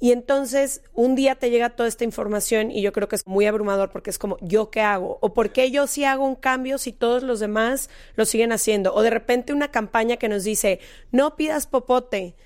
Y 0.00 0.12
entonces 0.12 0.82
un 0.94 1.16
día 1.16 1.34
te 1.34 1.50
llega 1.50 1.70
toda 1.70 1.88
esta 1.88 2.04
información 2.04 2.70
y 2.70 2.82
yo 2.82 2.92
creo 2.92 3.08
que 3.08 3.16
es 3.16 3.26
muy 3.26 3.46
abrumador 3.46 3.90
porque 3.90 4.10
es 4.10 4.18
como, 4.18 4.38
¿yo 4.40 4.70
qué 4.70 4.80
hago? 4.80 5.18
¿O 5.20 5.34
por 5.34 5.50
qué 5.50 5.70
yo 5.72 5.88
sí 5.88 6.04
hago 6.04 6.24
un 6.24 6.36
cambio 6.36 6.78
si 6.78 6.92
todos 6.92 7.24
los 7.24 7.40
demás 7.40 7.90
lo 8.14 8.24
siguen 8.24 8.52
haciendo? 8.52 8.94
O 8.94 9.02
de 9.02 9.10
repente 9.10 9.52
una 9.52 9.72
campaña 9.72 10.16
que 10.16 10.28
nos 10.28 10.44
dice, 10.44 10.78
no 11.10 11.34
pidas 11.34 11.66
popote, 11.66 12.36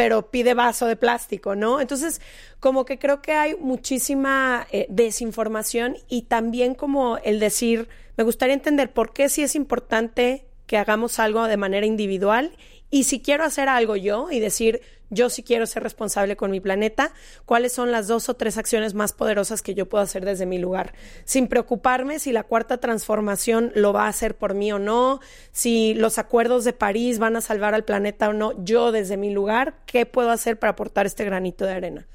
pero 0.00 0.30
pide 0.30 0.54
vaso 0.54 0.86
de 0.86 0.96
plástico, 0.96 1.54
¿no? 1.54 1.78
Entonces, 1.78 2.22
como 2.58 2.86
que 2.86 2.98
creo 2.98 3.20
que 3.20 3.32
hay 3.32 3.54
muchísima 3.56 4.66
eh, 4.72 4.86
desinformación 4.88 5.98
y 6.08 6.22
también 6.22 6.74
como 6.74 7.18
el 7.18 7.38
decir, 7.38 7.86
me 8.16 8.24
gustaría 8.24 8.54
entender 8.54 8.94
por 8.94 9.12
qué 9.12 9.28
sí 9.28 9.42
es 9.42 9.54
importante 9.54 10.46
que 10.66 10.78
hagamos 10.78 11.18
algo 11.18 11.46
de 11.48 11.58
manera 11.58 11.84
individual 11.84 12.56
y 12.88 13.04
si 13.04 13.20
quiero 13.20 13.44
hacer 13.44 13.68
algo 13.68 13.94
yo 13.94 14.30
y 14.30 14.40
decir, 14.40 14.80
yo 15.10 15.28
sí 15.28 15.42
quiero 15.42 15.66
ser 15.66 15.82
responsable 15.82 16.36
con 16.36 16.50
mi 16.50 16.60
planeta, 16.60 17.12
cuáles 17.44 17.72
son 17.72 17.92
las 17.92 18.08
dos 18.08 18.28
o 18.28 18.34
tres 18.34 18.56
acciones 18.56 18.94
más 18.94 19.12
poderosas 19.12 19.62
que 19.62 19.74
yo 19.74 19.88
puedo 19.88 20.02
hacer 20.02 20.24
desde 20.24 20.46
mi 20.46 20.58
lugar, 20.58 20.94
sin 21.24 21.48
preocuparme 21.48 22.18
si 22.18 22.32
la 22.32 22.44
cuarta 22.44 22.78
transformación 22.78 23.72
lo 23.74 23.92
va 23.92 24.06
a 24.06 24.08
hacer 24.08 24.36
por 24.36 24.54
mí 24.54 24.72
o 24.72 24.78
no, 24.78 25.20
si 25.52 25.94
los 25.94 26.18
acuerdos 26.18 26.64
de 26.64 26.72
París 26.72 27.18
van 27.18 27.36
a 27.36 27.40
salvar 27.40 27.74
al 27.74 27.84
planeta 27.84 28.28
o 28.28 28.32
no, 28.32 28.52
yo 28.64 28.92
desde 28.92 29.16
mi 29.16 29.30
lugar, 29.30 29.74
¿qué 29.86 30.06
puedo 30.06 30.30
hacer 30.30 30.58
para 30.58 30.72
aportar 30.72 31.06
este 31.06 31.24
granito 31.24 31.64
de 31.64 31.72
arena? 31.72 32.06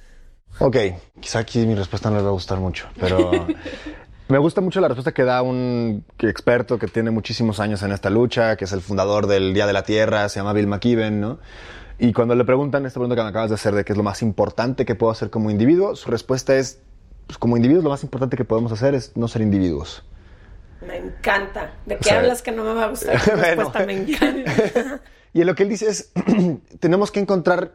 Ok, 0.60 0.78
quizá 1.20 1.40
aquí 1.40 1.66
mi 1.66 1.76
respuesta 1.76 2.10
no 2.10 2.16
les 2.16 2.26
va 2.26 2.30
a 2.30 2.34
gustar 2.34 2.60
mucho, 2.60 2.88
pero 2.98 3.48
me 4.30 4.38
gusta 4.38 4.62
mucho 4.62 4.80
la 4.80 4.88
respuesta 4.88 5.12
que 5.12 5.24
da 5.24 5.42
un 5.42 6.06
experto 6.20 6.80
que 6.80 6.88
tiene 6.88 7.12
muchísimos 7.12 7.60
años 7.60 7.84
en 7.84 7.92
esta 7.92 8.10
lucha, 8.10 8.56
que 8.56 8.64
es 8.64 8.72
el 8.72 8.82
fundador 8.82 9.28
del 9.28 9.54
Día 9.54 9.68
de 9.68 9.74
la 9.74 9.84
Tierra, 9.84 10.30
se 10.30 10.40
llama 10.40 10.54
Bill 10.54 10.68
McKibben, 10.68 11.20
¿no? 11.20 11.40
Y 11.98 12.14
cuando 12.14 12.36
le 12.36 12.44
preguntan 12.44 12.86
esta 12.86 13.00
pregunta 13.00 13.16
que 13.16 13.24
me 13.24 13.30
acabas 13.30 13.50
de 13.50 13.56
hacer 13.56 13.74
de 13.74 13.86
qué 13.86 13.94
es 13.94 13.98
lo 13.98 14.04
más 14.04 14.22
importante 14.22 14.86
que 14.86 14.96
puedo 14.96 15.12
hacer 15.12 15.30
como 15.30 15.50
individuo, 15.50 15.96
su 15.96 16.12
respuesta 16.12 16.56
es, 16.56 16.80
pues 17.28 17.38
como 17.38 17.56
individuos 17.56 17.84
lo 17.84 17.90
más 17.90 18.04
importante 18.04 18.36
que 18.36 18.46
podemos 18.46 18.72
hacer 18.72 18.96
es 18.96 19.16
no 19.16 19.28
ser 19.28 19.42
individuos. 19.42 20.04
Me 20.86 20.98
encanta. 20.98 21.74
¿De 21.86 21.96
qué 21.96 22.02
O 22.02 22.04
sea, 22.04 22.20
hablas 22.20 22.42
que 22.42 22.52
no 22.52 22.64
me 22.64 22.74
va 22.74 22.86
a 22.86 22.90
gustar? 22.90 23.20
Bueno. 23.26 23.42
respuesta 23.42 23.86
me 23.86 23.94
encanta. 23.94 25.02
Y 25.34 25.42
en 25.42 25.48
lo 25.48 25.56
que 25.56 25.64
él 25.64 25.70
dice 25.70 25.90
es, 25.90 26.12
tenemos 26.80 27.12
que 27.12 27.20
encontrar 27.20 27.74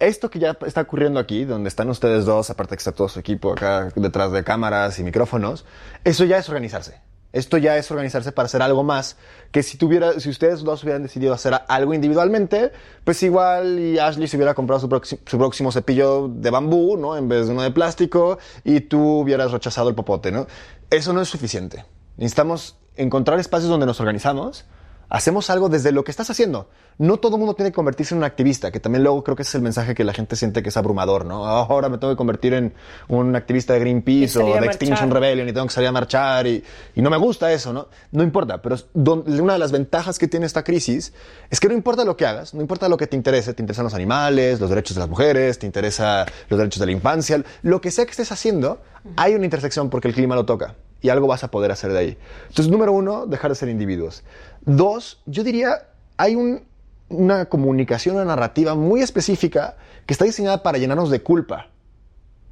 esto 0.00 0.28
que 0.28 0.40
ya 0.40 0.58
está 0.66 0.80
ocurriendo 0.80 1.20
aquí, 1.20 1.44
donde 1.44 1.68
están 1.68 1.88
ustedes 1.88 2.24
dos, 2.24 2.50
aparte 2.50 2.74
que 2.74 2.80
está 2.80 2.90
todo 2.90 3.08
su 3.08 3.20
equipo 3.20 3.52
acá 3.52 3.90
detrás 3.94 4.32
de 4.32 4.42
cámaras 4.42 4.98
y 4.98 5.04
micrófonos, 5.04 5.64
eso 6.02 6.24
ya 6.24 6.38
es 6.38 6.48
organizarse. 6.48 7.00
Esto 7.36 7.58
ya 7.58 7.76
es 7.76 7.90
organizarse 7.90 8.32
para 8.32 8.46
hacer 8.46 8.62
algo 8.62 8.82
más 8.82 9.18
que 9.50 9.62
si 9.62 9.76
tuviera, 9.76 10.18
si 10.20 10.30
ustedes 10.30 10.62
dos 10.62 10.82
hubieran 10.82 11.02
decidido 11.02 11.34
hacer 11.34 11.52
algo 11.68 11.92
individualmente, 11.92 12.72
pues 13.04 13.22
igual 13.22 13.98
Ashley 13.98 14.26
se 14.26 14.38
hubiera 14.38 14.54
comprado 14.54 14.80
su, 14.80 15.18
su 15.26 15.36
próximo 15.38 15.70
cepillo 15.70 16.28
de 16.28 16.48
bambú, 16.48 16.96
¿no? 16.96 17.14
En 17.14 17.28
vez 17.28 17.46
de 17.46 17.52
uno 17.52 17.60
de 17.60 17.70
plástico 17.70 18.38
y 18.64 18.80
tú 18.80 19.18
hubieras 19.20 19.52
rechazado 19.52 19.90
el 19.90 19.94
popote, 19.94 20.32
¿no? 20.32 20.46
Eso 20.88 21.12
no 21.12 21.20
es 21.20 21.28
suficiente. 21.28 21.84
Necesitamos 22.16 22.78
encontrar 22.96 23.38
espacios 23.38 23.68
donde 23.68 23.84
nos 23.84 24.00
organizamos, 24.00 24.64
hacemos 25.08 25.50
algo 25.50 25.68
desde 25.68 25.92
lo 25.92 26.04
que 26.04 26.10
estás 26.10 26.30
haciendo. 26.30 26.68
No 26.98 27.18
todo 27.18 27.36
el 27.36 27.40
mundo 27.40 27.54
tiene 27.54 27.70
que 27.70 27.74
convertirse 27.74 28.14
en 28.14 28.18
un 28.18 28.24
activista, 28.24 28.70
que 28.70 28.80
también 28.80 29.04
luego 29.04 29.22
creo 29.22 29.36
que 29.36 29.42
ese 29.42 29.50
es 29.50 29.54
el 29.56 29.60
mensaje 29.62 29.94
que 29.94 30.02
la 30.02 30.14
gente 30.14 30.34
siente 30.34 30.62
que 30.62 30.70
es 30.70 30.76
abrumador, 30.78 31.26
¿no? 31.26 31.44
Ahora 31.46 31.90
me 31.90 31.98
tengo 31.98 32.12
que 32.12 32.16
convertir 32.16 32.54
en 32.54 32.72
un 33.08 33.36
activista 33.36 33.74
de 33.74 33.80
Greenpeace 33.80 34.38
o 34.38 34.46
de. 34.54 34.66
Extinction 34.66 35.10
Rebellion 35.10 35.48
y 35.48 35.52
tengo 35.52 35.66
que 35.66 35.72
salir 35.74 35.88
a 35.88 35.92
marchar 35.92 36.46
y, 36.46 36.64
y 36.94 37.02
no 37.02 37.10
me 37.10 37.18
gusta 37.18 37.52
eso, 37.52 37.72
¿no? 37.74 37.88
No 38.12 38.22
importa, 38.22 38.62
pero 38.62 38.76
don- 38.94 39.24
una 39.40 39.52
de 39.52 39.58
las 39.58 39.72
ventajas 39.72 40.18
que 40.18 40.26
tiene 40.26 40.46
esta 40.46 40.64
crisis 40.64 41.12
es 41.50 41.60
que 41.60 41.68
no 41.68 41.74
importa 41.74 42.02
lo 42.04 42.16
que 42.16 42.24
hagas, 42.24 42.54
no 42.54 42.62
importa 42.62 42.88
lo 42.88 42.96
que 42.96 43.06
te 43.06 43.16
interese, 43.16 43.52
te 43.52 43.62
interesan 43.62 43.84
los 43.84 43.94
animales, 43.94 44.58
los 44.58 44.70
derechos 44.70 44.94
de 44.96 45.00
las 45.00 45.08
mujeres, 45.10 45.58
te 45.58 45.66
interesa 45.66 46.24
los 46.48 46.58
derechos 46.58 46.80
de 46.80 46.86
la 46.86 46.92
infancia, 46.92 47.42
lo 47.62 47.80
que 47.82 47.90
sea 47.90 48.06
que 48.06 48.12
estés 48.12 48.32
haciendo, 48.32 48.80
hay 49.16 49.34
una 49.34 49.44
intersección 49.44 49.90
porque 49.90 50.08
el 50.08 50.14
clima 50.14 50.34
lo 50.34 50.46
toca 50.46 50.76
y 51.02 51.10
algo 51.10 51.26
vas 51.26 51.44
a 51.44 51.50
poder 51.50 51.70
hacer 51.72 51.92
de 51.92 51.98
ahí. 51.98 52.18
Entonces, 52.48 52.68
número 52.72 52.90
uno, 52.92 53.26
dejar 53.26 53.50
de 53.50 53.54
ser 53.54 53.68
individuos. 53.68 54.24
Dos, 54.66 55.20
yo 55.26 55.42
diría, 55.44 55.88
hay 56.16 56.34
un- 56.34 56.64
una 57.08 57.46
comunicación, 57.46 58.16
una 58.16 58.24
narrativa 58.24 58.74
muy 58.74 59.00
específica 59.00 59.76
que 60.06 60.12
está 60.12 60.24
diseñada 60.24 60.62
para 60.62 60.78
llenarnos 60.78 61.10
de 61.10 61.22
culpa 61.22 61.68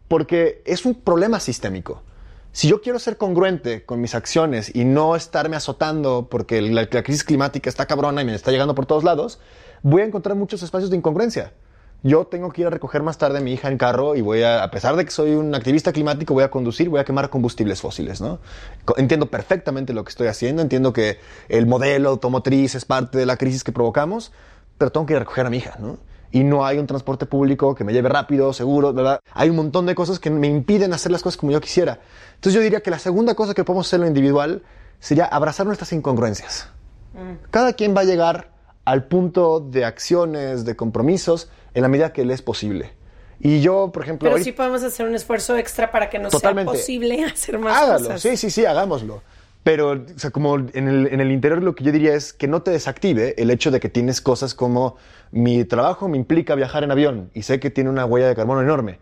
porque 0.09 0.63
es 0.65 0.85
un 0.87 0.95
problema 0.95 1.41
sistémico. 1.41 2.03
Si 2.53 2.69
yo 2.69 2.83
quiero 2.83 3.01
ser 3.01 3.17
congruente 3.17 3.85
con 3.85 4.01
mis 4.01 4.15
acciones 4.15 4.73
y 4.75 4.85
no 4.85 5.17
estarme 5.17 5.57
azotando 5.57 6.29
porque 6.31 6.63
la, 6.63 6.87
la 6.89 7.03
crisis 7.03 7.25
climática 7.25 7.69
está 7.69 7.87
cabrona 7.87 8.23
y 8.23 8.25
me 8.25 8.35
está 8.35 8.53
llegando 8.53 8.77
por 8.77 8.87
todos 8.87 9.03
lados, 9.03 9.41
voy 9.83 10.03
a 10.03 10.05
encontrar 10.05 10.37
muchos 10.37 10.63
espacios 10.63 10.91
de 10.91 10.99
incongruencia. 10.99 11.53
Yo 12.07 12.27
tengo 12.27 12.53
que 12.53 12.61
ir 12.61 12.67
a 12.67 12.71
recoger 12.71 13.03
más 13.03 13.17
tarde 13.17 13.39
a 13.39 13.41
mi 13.41 13.55
hija 13.55 13.69
en 13.69 13.79
carro 13.79 14.15
y 14.15 14.21
voy 14.21 14.43
a, 14.43 14.63
a 14.63 14.71
pesar 14.71 14.95
de 14.95 15.07
que 15.07 15.11
soy 15.11 15.35
un 15.37 15.55
activista 15.55 15.91
climático, 15.91 16.35
voy 16.35 16.45
a 16.45 16.51
conducir, 16.51 16.91
voy 16.91 17.01
a 17.01 17.05
quemar 17.05 17.31
combustibles 17.31 17.81
fósiles, 17.81 18.21
¿no? 18.21 18.41
Entiendo 18.99 19.31
perfectamente 19.31 19.95
lo 19.95 20.05
que 20.05 20.11
estoy 20.11 20.27
haciendo, 20.27 20.61
entiendo 20.61 20.93
que 20.93 21.19
el 21.49 21.67
modelo 21.67 22.11
automotriz 22.11 22.75
es 22.75 22.85
parte 22.85 23.17
de 23.17 23.25
la 23.25 23.39
crisis 23.39 23.65
que 23.65 23.73
provocamos, 23.73 24.33
pero 24.77 24.93
tengo 24.93 25.07
que 25.07 25.15
ir 25.15 25.17
a 25.17 25.21
recoger 25.21 25.47
a 25.47 25.51
mi 25.51 25.57
hija, 25.57 25.79
¿no? 25.79 25.97
Y 26.31 26.45
no 26.45 26.67
hay 26.67 26.77
un 26.77 26.87
transporte 26.87 27.25
público 27.25 27.75
que 27.75 27.85
me 27.85 27.95
lleve 27.95 28.11
rápido, 28.11 28.53
seguro, 28.53 28.93
¿verdad? 28.93 29.21
Hay 29.33 29.49
un 29.49 29.57
montón 29.57 29.87
de 29.87 29.95
cosas 29.95 30.19
que 30.19 30.29
me 30.29 30.49
impiden 30.49 30.93
hacer 30.93 31.11
las 31.11 31.23
cosas 31.23 31.39
como 31.39 31.53
yo 31.53 31.61
quisiera. 31.63 32.01
Entonces 32.35 32.53
yo 32.53 32.61
diría 32.61 32.81
que 32.81 32.91
la 32.91 32.99
segunda 32.99 33.35
cosa 33.35 33.55
que 33.55 33.65
podemos 33.65 33.87
hacer 33.87 33.97
en 33.97 34.03
lo 34.03 34.09
individual 34.09 34.63
sería 34.99 35.25
abrazar 35.25 35.65
nuestras 35.65 35.91
incongruencias. 35.95 36.69
Cada 37.51 37.73
quien 37.73 37.97
va 37.97 38.03
a 38.03 38.05
llegar 38.05 38.51
al 38.85 39.05
punto 39.05 39.61
de 39.61 39.87
acciones, 39.87 40.67
de 40.67 40.77
compromisos, 40.77 41.49
en 41.75 41.83
la 41.83 41.89
medida 41.89 42.13
que 42.13 42.25
le 42.25 42.35
es 42.35 42.43
posible. 42.43 42.93
Y 43.41 43.61
yo, 43.61 43.91
por 43.93 44.03
ejemplo, 44.05 44.27
Pero 44.27 44.33
ahorita- 44.33 44.45
sí 44.45 44.53
podemos 44.53 44.83
hacer 44.83 45.07
un 45.07 45.15
esfuerzo 45.15 45.57
extra 45.57 45.91
para 45.91 46.09
que 46.09 46.19
nos 46.19 46.33
Totalmente. 46.33 46.73
sea 46.73 46.81
posible 46.81 47.25
hacer 47.33 47.59
más 47.59 47.77
hágalo, 47.77 48.05
cosas. 48.07 48.21
sí, 48.23 48.37
sí, 48.37 48.51
sí, 48.51 48.65
hagámoslo. 48.65 49.23
Pero, 49.65 49.93
o 49.93 50.19
sea, 50.19 50.31
como 50.31 50.57
en 50.59 50.89
el, 50.89 51.07
en 51.07 51.21
el 51.21 51.33
interior 51.33 51.63
lo 51.63 51.75
que 51.75 51.85
yo 51.85 51.91
diría 51.93 52.15
es 52.15 52.33
que 52.35 52.47
no 52.47 52.63
te 52.63 52.71
desactive 52.71 53.35
el 53.41 53.51
hecho 53.51 53.71
de 53.71 53.81
que 53.81 53.89
tienes 53.89 54.21
cosas 54.21 54.55
como 54.55 54.97
mi 55.33 55.65
trabajo 55.65 56.07
me 56.07 56.19
implica 56.19 56.55
viajar 56.55 56.85
en 56.85 56.91
avión 56.91 57.31
y 57.33 57.43
sé 57.43 57.61
que 57.61 57.71
tiene 57.71 57.89
una 57.89 58.05
huella 58.05 58.29
de 58.29 58.35
carbono 58.35 58.61
enorme. 58.61 58.99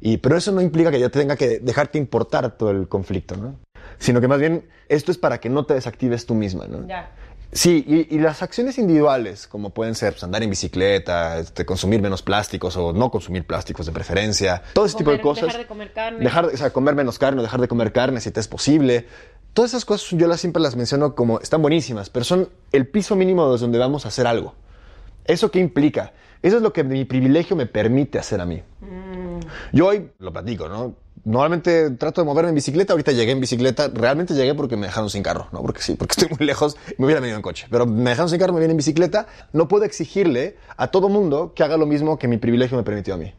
Y, 0.00 0.16
pero 0.18 0.36
eso 0.36 0.52
no 0.52 0.60
implica 0.62 0.90
que 0.90 0.98
yo 1.00 1.10
tenga 1.10 1.36
que 1.36 1.58
dejarte 1.58 1.98
importar 1.98 2.56
todo 2.56 2.70
el 2.70 2.88
conflicto, 2.88 3.36
¿no? 3.36 3.56
Sino 3.98 4.20
que 4.20 4.28
más 4.28 4.40
bien 4.40 4.66
esto 4.88 5.10
es 5.10 5.18
para 5.18 5.38
que 5.38 5.48
no 5.50 5.64
te 5.64 5.74
desactives 5.74 6.24
tú 6.26 6.34
misma, 6.34 6.66
¿no? 6.66 6.86
Ya. 6.88 7.10
Sí, 7.52 7.84
y, 7.86 8.14
y 8.14 8.18
las 8.18 8.42
acciones 8.42 8.76
individuales, 8.76 9.46
como 9.46 9.70
pueden 9.70 9.94
ser 9.94 10.12
pues, 10.12 10.24
andar 10.24 10.42
en 10.42 10.50
bicicleta, 10.50 11.38
este, 11.38 11.64
consumir 11.64 12.02
menos 12.02 12.20
plásticos 12.22 12.76
o 12.76 12.92
no 12.92 13.10
consumir 13.10 13.46
plásticos 13.46 13.86
de 13.86 13.92
preferencia, 13.92 14.62
todo 14.74 14.84
ese 14.84 14.96
tipo 14.98 15.10
de 15.10 15.20
Comer- 15.20 15.22
cosas. 15.22 15.44
dejar 15.46 15.60
de 15.60 15.66
comer 15.66 15.92
carne. 15.92 16.18
Dejar, 16.24 16.44
o 16.46 16.56
sea, 16.56 16.70
comer 16.70 16.94
menos 16.94 17.18
carne, 17.18 17.40
o 17.40 17.42
dejar 17.42 17.60
de 17.60 17.68
comer 17.68 17.92
carne 17.92 18.20
si 18.20 18.30
te 18.30 18.40
es 18.40 18.48
posible. 18.48 19.06
Todas 19.54 19.70
esas 19.70 19.84
cosas 19.86 20.10
yo 20.10 20.26
las 20.26 20.40
siempre 20.40 20.60
las 20.60 20.76
menciono 20.76 21.14
como 21.14 21.40
están 21.40 21.62
buenísimas, 21.62 22.10
pero 22.10 22.24
son 22.24 22.48
el 22.72 22.86
piso 22.88 23.16
mínimo 23.16 23.50
desde 23.50 23.64
donde 23.64 23.78
vamos 23.78 24.04
a 24.04 24.08
hacer 24.08 24.26
algo. 24.26 24.54
¿Eso 25.24 25.50
qué 25.50 25.58
implica? 25.58 26.12
Eso 26.42 26.56
es 26.58 26.62
lo 26.62 26.72
que 26.74 26.84
mi 26.84 27.04
privilegio 27.06 27.56
me 27.56 27.64
permite 27.66 28.18
hacer 28.18 28.40
a 28.40 28.44
mí. 28.44 28.62
Yo 29.72 29.86
hoy 29.86 30.10
lo 30.18 30.30
platico, 30.32 30.68
¿no? 30.68 30.94
Normalmente 31.26 31.90
trato 31.90 32.20
de 32.20 32.24
moverme 32.24 32.50
en 32.50 32.54
bicicleta, 32.54 32.92
ahorita 32.92 33.10
llegué 33.10 33.32
en 33.32 33.40
bicicleta, 33.40 33.90
realmente 33.92 34.32
llegué 34.32 34.54
porque 34.54 34.76
me 34.76 34.86
dejaron 34.86 35.10
sin 35.10 35.24
carro, 35.24 35.48
¿no? 35.50 35.60
Porque 35.60 35.82
sí, 35.82 35.94
porque 35.94 36.12
estoy 36.16 36.28
muy 36.38 36.46
lejos, 36.46 36.76
me 36.98 37.04
hubiera 37.04 37.20
venido 37.20 37.36
en 37.36 37.42
coche, 37.42 37.66
pero 37.68 37.84
me 37.84 38.10
dejaron 38.10 38.30
sin 38.30 38.38
carro, 38.38 38.52
me 38.52 38.60
vine 38.60 38.70
en 38.70 38.76
bicicleta, 38.76 39.26
no 39.52 39.66
puedo 39.66 39.84
exigirle 39.84 40.56
a 40.76 40.86
todo 40.86 41.08
mundo 41.08 41.52
que 41.52 41.64
haga 41.64 41.76
lo 41.78 41.84
mismo 41.84 42.16
que 42.16 42.28
mi 42.28 42.36
privilegio 42.36 42.76
me 42.76 42.84
permitió 42.84 43.14
a 43.14 43.16
mí. 43.16 43.34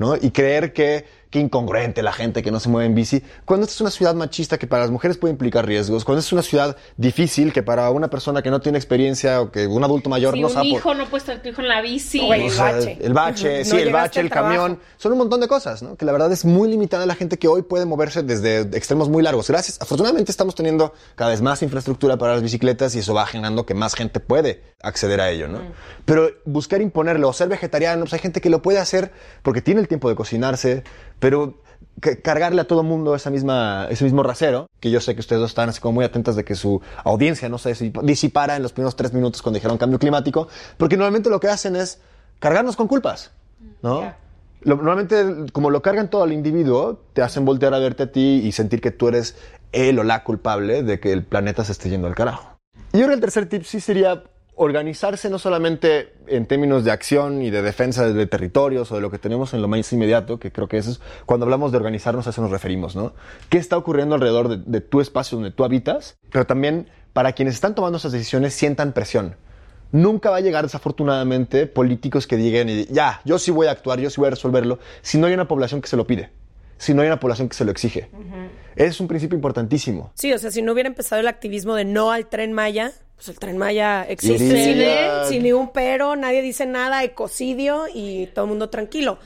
¿no? 0.00 0.16
Y 0.16 0.32
creer 0.32 0.72
que, 0.72 1.04
que 1.30 1.38
incongruente 1.38 2.02
la 2.02 2.12
gente 2.12 2.42
que 2.42 2.50
no 2.50 2.58
se 2.58 2.68
mueve 2.68 2.86
en 2.86 2.94
bici. 2.94 3.22
Cuando 3.44 3.64
esta 3.64 3.74
es 3.76 3.80
una 3.80 3.90
ciudad 3.90 4.14
machista 4.14 4.58
que 4.58 4.66
para 4.66 4.82
las 4.82 4.90
mujeres 4.90 5.16
puede 5.16 5.30
implicar 5.32 5.64
riesgos, 5.64 6.04
cuando 6.04 6.20
es 6.20 6.32
una 6.32 6.42
ciudad 6.42 6.76
difícil 6.96 7.52
que 7.52 7.62
para 7.62 7.88
una 7.90 8.08
persona 8.10 8.42
que 8.42 8.50
no 8.50 8.60
tiene 8.60 8.78
experiencia 8.78 9.40
o 9.40 9.52
que 9.52 9.66
un 9.68 9.82
adulto 9.84 10.10
mayor 10.10 10.34
Si 10.34 10.40
no 10.40 10.48
un 10.48 10.52
sabe... 10.52 10.70
por- 10.70 10.78
hijo 10.78 10.94
no 10.94 11.06
puede 11.06 11.20
estar 11.20 11.40
tu 11.40 11.48
hijo 11.50 11.60
en 11.62 11.68
la 11.68 11.80
bici. 11.80 12.20
O 12.20 12.34
el 12.34 12.50
sea, 12.50 12.72
bache. 12.72 12.98
El 13.00 13.12
bache, 13.14 13.58
No 13.60 13.64
sí, 13.64 13.76
el 13.76 13.92
bache, 13.92 14.20
el 14.20 14.28
trabajo. 14.28 14.54
camión. 14.56 14.78
Son 14.96 15.12
un 15.12 15.18
montón 15.18 15.40
de 15.40 15.46
cosas, 15.48 15.82
¿no? 15.82 15.96
Que 15.96 16.04
la 16.04 16.12
verdad 16.12 16.32
es 16.32 16.44
muy 16.44 16.68
limitada 16.68 17.06
la 17.06 17.14
gente 17.14 17.38
que 17.38 17.46
hoy 17.48 17.62
puede 17.62 17.86
moverse 17.86 18.22
desde 18.24 18.62
extremos 18.76 19.08
muy 19.08 19.22
largos. 19.22 19.48
Gracias. 19.48 19.80
Afortunadamente 19.80 20.32
estamos 20.32 20.54
teniendo 20.56 20.92
cada 21.14 21.30
vez 21.30 21.40
más 21.42 21.62
infraestructura 21.62 22.16
para 22.16 22.32
las 22.34 22.42
bicicletas 22.42 22.94
y 22.96 22.98
eso 22.98 23.14
va 23.14 23.24
generando 23.26 23.64
que 23.66 23.74
más 23.74 23.94
gente 23.94 24.18
puede 24.18 24.62
acceder 24.82 25.20
a 25.20 25.30
ello, 25.30 25.46
¿no? 25.46 25.60
Pero 26.04 26.28
buscar 26.44 26.80
imponerlo 26.82 27.28
o 27.28 27.32
ser 27.32 27.48
vegetariano, 27.48 28.00
pues 28.00 28.14
hay 28.14 28.18
gente 28.18 28.40
que 28.40 28.50
lo 28.50 28.62
puede 28.62 28.78
hacer 28.78 29.12
porque 29.42 29.62
tiene 29.62 29.80
el 29.80 29.86
tiempo 29.88 30.08
de 30.08 30.16
cocinarse, 30.16 30.82
pero 31.20 31.62
ca- 32.00 32.16
cargarle 32.20 32.60
a 32.62 32.64
todo 32.66 32.82
mundo 32.82 33.14
esa 33.14 33.30
misma, 33.30 33.86
ese 33.90 34.02
mismo 34.04 34.22
rasero, 34.24 34.66
que 34.80 34.90
yo 34.90 35.00
sé 35.00 35.14
que 35.14 35.20
ustedes 35.20 35.40
dos 35.40 35.50
están 35.50 35.68
así 35.68 35.80
como 35.80 35.92
muy 35.92 36.04
atentas 36.04 36.34
de 36.34 36.44
que 36.44 36.54
su 36.56 36.80
audiencia 37.04 37.48
no 37.48 37.58
se 37.58 37.70
disip- 37.70 38.02
disipara 38.02 38.56
en 38.56 38.62
los 38.62 38.72
primeros 38.72 38.96
tres 38.96 39.12
minutos 39.12 39.42
cuando 39.42 39.58
dijeron 39.58 39.78
cambio 39.78 39.98
climático, 39.98 40.48
porque 40.76 40.96
normalmente 40.96 41.30
lo 41.30 41.38
que 41.38 41.48
hacen 41.48 41.76
es 41.76 42.00
cargarnos 42.40 42.74
con 42.74 42.88
culpas, 42.88 43.30
¿no? 43.82 44.00
Ya. 44.00 44.18
Lo- 44.62 44.76
normalmente, 44.76 45.50
como 45.52 45.70
lo 45.70 45.80
cargan 45.80 46.10
todo 46.10 46.22
al 46.24 46.32
individuo, 46.32 47.00
te 47.14 47.22
hacen 47.22 47.44
voltear 47.44 47.72
a 47.74 47.78
verte 47.78 48.02
a 48.02 48.12
ti 48.12 48.42
y 48.44 48.52
sentir 48.52 48.80
que 48.80 48.90
tú 48.90 49.08
eres 49.08 49.36
él 49.72 49.98
o 49.98 50.04
la 50.04 50.24
culpable 50.24 50.82
de 50.82 51.00
que 51.00 51.12
el 51.12 51.24
planeta 51.24 51.64
se 51.64 51.72
esté 51.72 51.88
yendo 51.88 52.08
al 52.08 52.14
carajo. 52.14 52.58
Y 52.92 53.00
ahora 53.02 53.14
el 53.14 53.20
tercer 53.20 53.48
tip 53.48 53.62
sí 53.64 53.80
sería 53.80 54.24
organizarse 54.54 55.30
no 55.30 55.38
solamente 55.38 56.12
en 56.26 56.46
términos 56.46 56.84
de 56.84 56.90
acción 56.90 57.42
y 57.42 57.50
de 57.50 57.62
defensa 57.62 58.12
de 58.12 58.26
territorios 58.26 58.92
o 58.92 58.96
de 58.96 59.00
lo 59.00 59.10
que 59.10 59.18
tenemos 59.18 59.54
en 59.54 59.62
lo 59.62 59.68
más 59.68 59.92
inmediato, 59.92 60.38
que 60.38 60.52
creo 60.52 60.68
que 60.68 60.78
eso 60.78 60.90
es 60.90 61.00
cuando 61.24 61.44
hablamos 61.44 61.72
de 61.72 61.78
organizarnos 61.78 62.26
a 62.26 62.30
eso 62.30 62.42
nos 62.42 62.50
referimos, 62.50 62.94
¿no? 62.94 63.14
¿Qué 63.48 63.58
está 63.58 63.76
ocurriendo 63.76 64.14
alrededor 64.14 64.58
de, 64.58 64.80
tu 64.80 65.00
espacio 65.00 65.36
donde 65.36 65.50
tú 65.50 65.64
habitas? 65.64 66.18
Pero 66.30 66.46
también 66.46 66.88
para 67.12 67.32
quienes 67.32 67.54
están 67.54 67.74
tomando 67.74 67.98
esas 67.98 68.12
decisiones 68.12 68.54
sientan 68.54 68.92
presión. 68.92 69.36
Nunca 69.92 70.30
va 70.30 70.36
a 70.36 70.40
llegar, 70.40 70.64
desafortunadamente, 70.64 71.66
políticos 71.66 72.26
que 72.26 72.36
digan, 72.36 72.68
ya, 72.90 73.20
yo 73.24 73.38
sí 73.38 73.50
voy 73.50 73.66
a 73.66 73.72
actuar, 73.72 73.98
yo 73.98 74.08
sí 74.10 74.20
voy 74.20 74.28
a 74.28 74.30
resolverlo, 74.30 74.78
si 75.02 75.18
no 75.18 75.26
hay 75.26 75.34
una 75.34 75.48
población 75.48 75.80
que 75.80 75.88
se 75.88 75.96
lo 75.96 76.06
pide, 76.06 76.30
si 76.78 76.94
no 76.94 77.02
hay 77.02 77.08
una 77.08 77.18
población 77.18 77.48
que 77.48 77.56
se 77.56 77.64
lo 77.64 77.72
exige. 77.72 78.08
Es 78.76 79.00
un 79.00 79.08
principio 79.08 79.36
importantísimo. 79.36 80.12
Sí, 80.14 80.32
o 80.32 80.38
sea, 80.38 80.50
si 80.50 80.62
no 80.62 80.72
hubiera 80.72 80.88
empezado 80.88 81.20
el 81.20 81.28
activismo 81.28 81.74
de 81.74 81.84
no 81.84 82.10
al 82.12 82.28
tren 82.28 82.52
Maya, 82.52 82.92
pues 83.16 83.28
el 83.28 83.38
tren 83.38 83.58
Maya 83.58 84.04
existe 84.08 84.44
Iría- 84.44 85.24
sin, 85.24 85.34
sin 85.34 85.42
ni 85.42 85.52
un 85.52 85.72
pero, 85.72 86.16
nadie 86.16 86.42
dice 86.42 86.66
nada, 86.66 87.02
ecocidio 87.04 87.84
y 87.92 88.26
todo 88.28 88.44
el 88.46 88.48
mundo 88.50 88.70
tranquilo. 88.70 89.18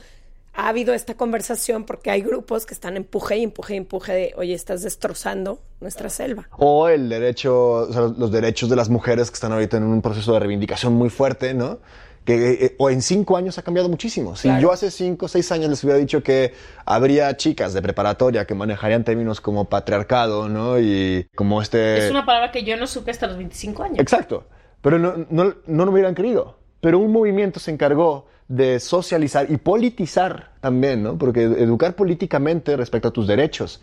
Ha 0.57 0.69
habido 0.69 0.93
esta 0.93 1.15
conversación 1.15 1.83
porque 1.83 2.11
hay 2.11 2.21
grupos 2.21 2.65
que 2.65 2.73
están 2.73 2.95
empuje 2.95 3.37
y 3.37 3.43
empuje 3.43 3.73
y 3.73 3.77
empuje 3.77 4.13
de, 4.13 4.33
oye, 4.37 4.53
estás 4.53 4.83
destrozando 4.83 5.59
nuestra 5.81 6.09
selva. 6.09 6.47
O 6.57 6.87
el 6.87 7.09
derecho, 7.09 7.71
o 7.71 7.91
sea, 7.91 8.01
los 8.17 8.31
derechos 8.31 8.69
de 8.69 8.77
las 8.77 8.87
mujeres 8.89 9.29
que 9.29 9.35
están 9.35 9.51
ahorita 9.51 9.75
en 9.77 9.83
un 9.83 10.01
proceso 10.01 10.31
de 10.33 10.39
reivindicación 10.39 10.93
muy 10.93 11.09
fuerte, 11.09 11.53
¿no? 11.53 11.79
Que 12.25 12.65
eh, 12.65 12.75
o 12.79 12.89
en 12.89 13.01
cinco 13.01 13.37
años 13.37 13.57
ha 13.57 13.61
cambiado 13.61 13.87
muchísimo. 13.87 14.35
Si 14.35 14.49
yo 14.59 14.71
hace 14.71 14.91
cinco 14.91 15.27
o 15.27 15.29
seis 15.29 15.51
años 15.51 15.69
les 15.69 15.83
hubiera 15.83 15.99
dicho 15.99 16.23
que 16.23 16.53
habría 16.85 17.37
chicas 17.37 17.73
de 17.73 17.81
preparatoria 17.81 18.45
que 18.45 18.55
manejarían 18.55 19.03
términos 19.03 19.41
como 19.41 19.65
patriarcado, 19.65 20.49
¿no? 20.49 20.79
Y 20.79 21.27
como 21.35 21.61
este... 21.61 22.05
Es 22.05 22.11
una 22.11 22.25
palabra 22.25 22.51
que 22.51 22.63
yo 22.63 22.75
no 22.77 22.87
supe 22.87 23.11
hasta 23.11 23.27
los 23.27 23.37
25 23.37 23.83
años. 23.83 23.99
Exacto. 23.99 24.45
Pero 24.81 24.99
no, 24.99 25.25
no, 25.29 25.55
no 25.65 25.85
lo 25.85 25.91
hubieran 25.91 26.15
querido. 26.15 26.57
Pero 26.81 26.99
un 26.99 27.11
movimiento 27.11 27.59
se 27.59 27.71
encargó 27.71 28.25
de 28.47 28.79
socializar 28.79 29.49
y 29.49 29.57
politizar 29.57 30.51
también, 30.61 31.01
¿no? 31.01 31.17
Porque 31.17 31.43
educar 31.43 31.95
políticamente 31.95 32.77
respecto 32.77 33.07
a 33.07 33.11
tus 33.11 33.25
derechos 33.25 33.81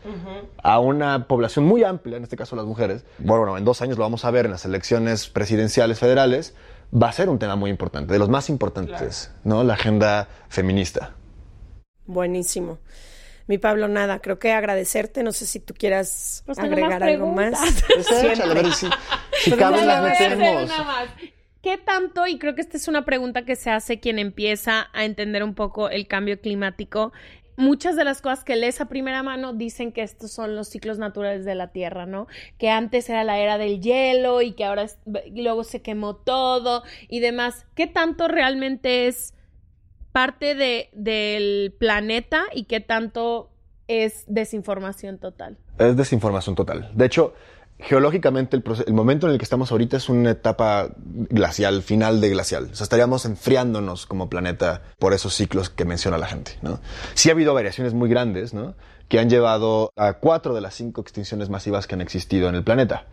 a 0.62 0.78
una 0.78 1.26
población 1.26 1.64
muy 1.64 1.82
amplia, 1.82 2.16
en 2.16 2.22
este 2.22 2.36
caso 2.36 2.54
las 2.54 2.64
mujeres, 2.64 3.04
bueno, 3.18 3.40
bueno, 3.40 3.58
en 3.58 3.64
dos 3.64 3.82
años 3.82 3.98
lo 3.98 4.04
vamos 4.04 4.24
a 4.24 4.30
ver 4.30 4.46
en 4.46 4.52
las 4.52 4.64
elecciones 4.64 5.28
presidenciales 5.28 5.98
federales, 5.98 6.54
va 6.92 7.08
a 7.08 7.12
ser 7.12 7.28
un 7.28 7.38
tema 7.38 7.56
muy 7.56 7.70
importante, 7.70 8.12
de 8.12 8.18
los 8.18 8.28
más 8.28 8.48
importantes, 8.50 9.32
¿no? 9.44 9.64
La 9.64 9.74
agenda 9.74 10.28
feminista. 10.48 11.14
Buenísimo. 12.06 12.78
Mi 13.46 13.58
Pablo, 13.58 13.88
nada, 13.88 14.20
creo 14.20 14.38
que 14.38 14.52
agradecerte. 14.52 15.22
No 15.22 15.32
sé 15.32 15.46
si 15.46 15.58
tú 15.60 15.74
quieras 15.74 16.42
Pues 16.46 16.58
agregar 16.58 17.02
algo 17.02 17.26
más. 17.32 17.52
Pues 17.88 18.06
si, 18.76 18.86
si 19.42 19.50
Pues 19.50 19.60
caben 19.60 19.86
las 19.86 20.02
metemos. 20.02 20.70
¿Qué 21.62 21.78
tanto, 21.78 22.26
y 22.26 22.40
creo 22.40 22.56
que 22.56 22.60
esta 22.60 22.76
es 22.76 22.88
una 22.88 23.04
pregunta 23.04 23.44
que 23.44 23.54
se 23.54 23.70
hace 23.70 24.00
quien 24.00 24.18
empieza 24.18 24.88
a 24.92 25.04
entender 25.04 25.44
un 25.44 25.54
poco 25.54 25.90
el 25.90 26.08
cambio 26.08 26.40
climático, 26.40 27.12
muchas 27.56 27.96
de 27.96 28.04
las 28.04 28.22
cosas 28.22 28.44
que 28.44 28.56
lees 28.56 28.80
a 28.80 28.86
primera 28.86 29.22
mano 29.22 29.52
dicen 29.52 29.92
que 29.92 30.02
estos 30.02 30.32
son 30.32 30.56
los 30.56 30.68
ciclos 30.68 30.98
naturales 30.98 31.44
de 31.44 31.54
la 31.54 31.68
Tierra, 31.68 32.06
¿no? 32.06 32.26
Que 32.58 32.70
antes 32.70 33.08
era 33.08 33.24
la 33.24 33.38
era 33.38 33.58
del 33.58 33.80
hielo 33.80 34.42
y 34.42 34.52
que 34.52 34.64
ahora 34.64 34.86
luego 35.34 35.64
se 35.64 35.82
quemó 35.82 36.16
todo 36.16 36.82
y 37.08 37.20
demás. 37.20 37.66
¿Qué 37.74 37.86
tanto 37.86 38.28
realmente 38.28 39.06
es 39.06 39.34
parte 40.12 40.54
de, 40.54 40.90
del 40.92 41.74
planeta 41.78 42.44
y 42.52 42.64
qué 42.64 42.80
tanto 42.80 43.50
es 43.88 44.24
desinformación 44.26 45.18
total? 45.18 45.58
Es 45.78 45.96
desinformación 45.96 46.54
total. 46.54 46.90
De 46.94 47.06
hecho, 47.06 47.34
geológicamente 47.82 48.56
el, 48.56 48.94
momento 48.94 49.26
en 49.26 49.32
el 49.32 49.38
que 49.38 49.44
estamos 49.44 49.70
ahorita 49.72 49.96
es 49.96 50.08
una 50.08 50.30
etapa 50.30 50.90
glacial, 50.96 51.82
final 51.82 52.20
de 52.20 52.30
glacial. 52.30 52.70
O 52.72 52.74
sea, 52.74 52.84
estaríamos 52.84 53.24
enfriándonos 53.24 54.06
como 54.06 54.30
planeta 54.30 54.82
por 54.98 55.12
esos 55.12 55.34
ciclos 55.34 55.68
que 55.70 55.84
menciona 55.84 56.18
la 56.18 56.26
gente, 56.26 56.58
¿no? 56.62 56.80
Sí 57.14 57.28
ha 57.28 57.32
habido 57.32 57.54
variaciones 57.54 57.92
muy 57.94 58.08
grandes, 58.08 58.54
¿no? 58.54 58.74
Que 59.08 59.18
han 59.18 59.28
llevado 59.28 59.92
a 59.96 60.14
cuatro 60.14 60.54
de 60.54 60.60
las 60.60 60.74
cinco 60.74 61.00
extinciones 61.00 61.50
masivas 61.50 61.86
que 61.86 61.94
han 61.94 62.00
existido 62.00 62.48
en 62.48 62.54
el 62.54 62.64
planeta. 62.64 63.06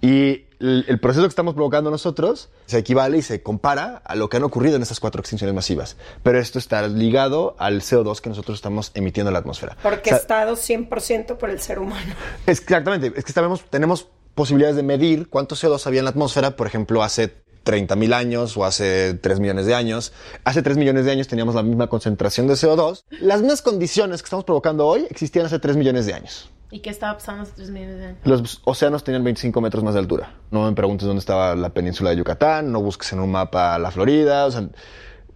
Y 0.00 0.47
el, 0.60 0.98
proceso 1.00 1.22
que 1.22 1.28
estamos 1.28 1.54
provocando 1.54 1.90
nosotros 1.90 2.50
se 2.66 2.78
equivale 2.78 3.18
y 3.18 3.22
se 3.22 3.42
compara 3.42 4.02
a 4.04 4.14
lo 4.16 4.28
que 4.28 4.38
han 4.38 4.44
ocurrido 4.44 4.76
en 4.76 4.82
estas 4.82 5.00
cuatro 5.00 5.20
extinciones 5.20 5.54
masivas. 5.54 5.96
Pero 6.22 6.38
esto 6.38 6.58
está 6.58 6.86
ligado 6.88 7.54
al 7.58 7.80
CO2 7.80 8.20
que 8.20 8.28
nosotros 8.28 8.58
estamos 8.58 8.90
emitiendo 8.94 9.28
en 9.28 9.34
la 9.34 9.40
atmósfera. 9.40 9.76
Porque 9.82 10.10
está 10.10 10.38
dado 10.38 10.56
100% 10.56 11.36
por 11.36 11.50
el 11.50 11.60
ser 11.60 11.78
humano. 11.78 12.14
Exactamente. 12.46 13.12
Es 13.16 13.24
que 13.24 13.32
sabemos, 13.32 13.64
tenemos 13.70 14.08
posibilidades 14.34 14.76
de 14.76 14.82
medir 14.82 15.28
cuánto 15.28 15.54
CO2 15.54 15.86
había 15.86 16.00
en 16.00 16.04
la 16.04 16.10
atmósfera, 16.10 16.56
por 16.56 16.66
ejemplo, 16.66 17.02
hace 17.02 17.34
30.000 17.64 18.14
años 18.14 18.56
o 18.56 18.64
hace 18.64 19.14
3 19.14 19.40
millones 19.40 19.66
de 19.66 19.74
años. 19.74 20.12
Hace 20.44 20.62
3 20.62 20.76
millones 20.76 21.04
de 21.04 21.12
años 21.12 21.28
teníamos 21.28 21.54
la 21.54 21.62
misma 21.62 21.88
concentración 21.88 22.46
de 22.46 22.54
CO2. 22.54 23.04
Las 23.20 23.40
mismas 23.40 23.62
condiciones 23.62 24.22
que 24.22 24.26
estamos 24.26 24.44
provocando 24.44 24.86
hoy 24.86 25.06
existían 25.10 25.46
hace 25.46 25.58
3 25.58 25.76
millones 25.76 26.06
de 26.06 26.14
años. 26.14 26.50
¿Y 26.70 26.80
qué 26.80 26.90
estaba 26.90 27.14
pasando 27.14 27.44
hace 27.44 27.52
3 27.56 27.70
millones? 27.70 28.16
Los 28.24 28.60
océanos 28.64 29.02
tenían 29.02 29.24
25 29.24 29.60
metros 29.60 29.82
más 29.82 29.94
de 29.94 30.00
altura. 30.00 30.34
No 30.50 30.64
me 30.64 30.72
preguntes 30.72 31.06
dónde 31.06 31.20
estaba 31.20 31.56
la 31.56 31.70
península 31.70 32.10
de 32.10 32.16
Yucatán, 32.16 32.70
no 32.70 32.82
busques 32.82 33.12
en 33.12 33.20
un 33.20 33.30
mapa 33.30 33.78
la 33.78 33.90
Florida, 33.90 34.48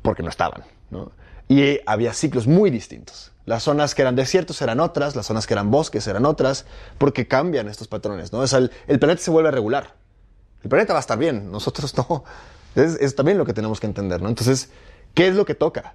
porque 0.02 0.22
no 0.22 0.28
estaban. 0.28 0.62
Y 1.48 1.80
había 1.86 2.12
ciclos 2.12 2.46
muy 2.46 2.70
distintos. 2.70 3.32
Las 3.46 3.62
zonas 3.62 3.94
que 3.94 4.02
eran 4.02 4.14
desiertos 4.14 4.60
eran 4.62 4.78
otras, 4.78 5.16
las 5.16 5.26
zonas 5.26 5.46
que 5.46 5.54
eran 5.54 5.70
bosques 5.70 6.06
eran 6.06 6.26
otras, 6.26 6.66
porque 6.98 7.26
cambian 7.26 7.68
estos 7.68 7.88
patrones. 7.88 8.32
¿no? 8.32 8.40
O 8.40 8.44
el, 8.44 8.70
el 8.86 8.98
planeta 8.98 9.22
se 9.22 9.30
vuelve 9.30 9.50
regular. 9.50 9.94
El 10.62 10.68
planeta 10.68 10.92
va 10.92 10.98
a 10.98 11.00
estar 11.00 11.18
bien, 11.18 11.50
nosotros 11.50 11.96
no. 12.08 12.24
Es, 12.74 12.94
es 13.00 13.14
también 13.16 13.38
lo 13.38 13.46
que 13.46 13.54
tenemos 13.54 13.80
que 13.80 13.86
entender. 13.86 14.20
¿no? 14.20 14.28
Entonces, 14.28 14.70
¿qué 15.14 15.28
es 15.28 15.34
lo 15.34 15.46
que 15.46 15.54
toca? 15.54 15.94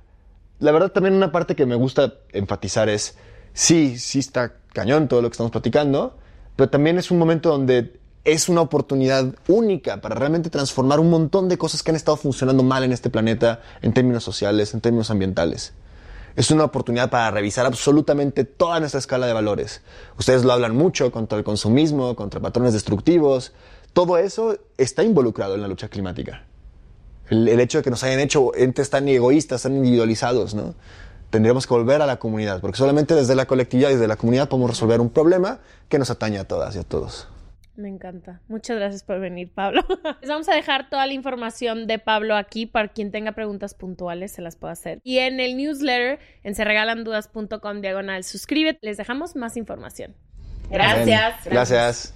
La 0.59 0.71
verdad, 0.71 0.91
también 0.91 1.13
una 1.13 1.31
parte 1.31 1.55
que 1.55 1.67
me 1.67 1.75
gusta 1.75 2.15
enfatizar 2.33 2.89
es 2.89 3.17
sí, 3.57 3.97
sí 3.97 4.19
está 4.19 4.53
cañón 4.71 5.07
todo 5.07 5.23
lo 5.23 5.29
que 5.29 5.33
estamos 5.33 5.51
platicando, 5.51 6.15
pero 6.55 6.69
también 6.69 6.99
es 6.99 7.09
un 7.09 7.17
momento 7.17 7.49
donde 7.49 7.99
es 8.23 8.49
una 8.49 8.61
oportunidad 8.61 9.33
única 9.47 9.99
para 9.99 10.13
realmente 10.13 10.51
transformar 10.51 10.99
un 10.99 11.09
montón 11.09 11.49
de 11.49 11.57
cosas 11.57 11.81
que 11.81 11.89
han 11.89 11.95
estado 11.95 12.17
funcionando 12.17 12.61
mal 12.61 12.83
en 12.83 12.91
este 12.91 13.09
planeta 13.09 13.61
en 13.81 13.93
términos 13.93 14.23
sociales, 14.23 14.75
en 14.75 14.81
términos 14.81 15.09
ambientales. 15.09 15.73
Es 16.35 16.51
una 16.51 16.65
oportunidad 16.65 17.09
para 17.09 17.31
revisar 17.31 17.65
absolutamente 17.65 18.43
toda 18.43 18.79
nuestra 18.79 18.99
escala 18.99 19.25
de 19.25 19.33
valores. 19.33 19.81
Ustedes 20.19 20.45
lo 20.45 20.53
hablan 20.53 20.75
mucho 20.75 21.11
contra 21.11 21.37
el 21.37 21.43
consumismo, 21.43 22.15
contra 22.15 22.39
patrones 22.39 22.73
destructivos. 22.73 23.53
Todo 23.93 24.19
eso 24.19 24.59
está 24.77 25.03
involucrado 25.03 25.55
en 25.55 25.61
la 25.61 25.67
lucha 25.67 25.87
climática. 25.87 26.43
El, 27.29 27.47
el 27.47 27.59
hecho 27.59 27.79
de 27.79 27.83
que 27.83 27.89
nos 27.89 28.03
hayan 28.03 28.19
hecho 28.19 28.53
entes 28.55 28.91
tan 28.91 29.07
egoístas, 29.07 29.63
tan 29.63 29.75
individualizados, 29.75 30.53
¿no? 30.53 30.75
Tendríamos 31.29 31.67
que 31.67 31.73
volver 31.73 32.01
a 32.01 32.05
la 32.05 32.17
comunidad, 32.17 32.61
porque 32.61 32.77
solamente 32.77 33.15
desde 33.15 33.35
la 33.35 33.45
colectividad 33.45 33.89
y 33.89 33.93
desde 33.93 34.07
la 34.07 34.15
comunidad 34.15 34.49
podemos 34.49 34.69
resolver 34.69 35.01
un 35.01 35.09
problema 35.09 35.59
que 35.89 35.99
nos 35.99 36.09
atañe 36.09 36.39
a 36.39 36.45
todas 36.45 36.75
y 36.75 36.79
a 36.79 36.83
todos. 36.83 37.27
Me 37.77 37.89
encanta. 37.89 38.41
Muchas 38.47 38.75
gracias 38.75 39.03
por 39.03 39.19
venir, 39.19 39.51
Pablo. 39.53 39.85
Les 40.21 40.29
vamos 40.29 40.49
a 40.49 40.55
dejar 40.55 40.89
toda 40.89 41.05
la 41.05 41.13
información 41.13 41.85
de 41.85 41.99
Pablo 41.99 42.35
aquí 42.35 42.65
para 42.65 42.87
quien 42.87 43.11
tenga 43.11 43.33
preguntas 43.33 43.75
puntuales 43.75 44.31
se 44.31 44.41
las 44.41 44.55
pueda 44.55 44.73
hacer. 44.73 44.99
Y 45.03 45.19
en 45.19 45.39
el 45.39 45.55
newsletter 45.55 46.19
en 46.43 46.55
serregalandudas.com 46.55 47.81
diagonal 47.81 48.23
suscríbete. 48.23 48.79
Les 48.81 48.97
dejamos 48.97 49.35
más 49.35 49.57
información. 49.57 50.15
Gracias. 50.71 51.45
Gracias. 51.45 52.15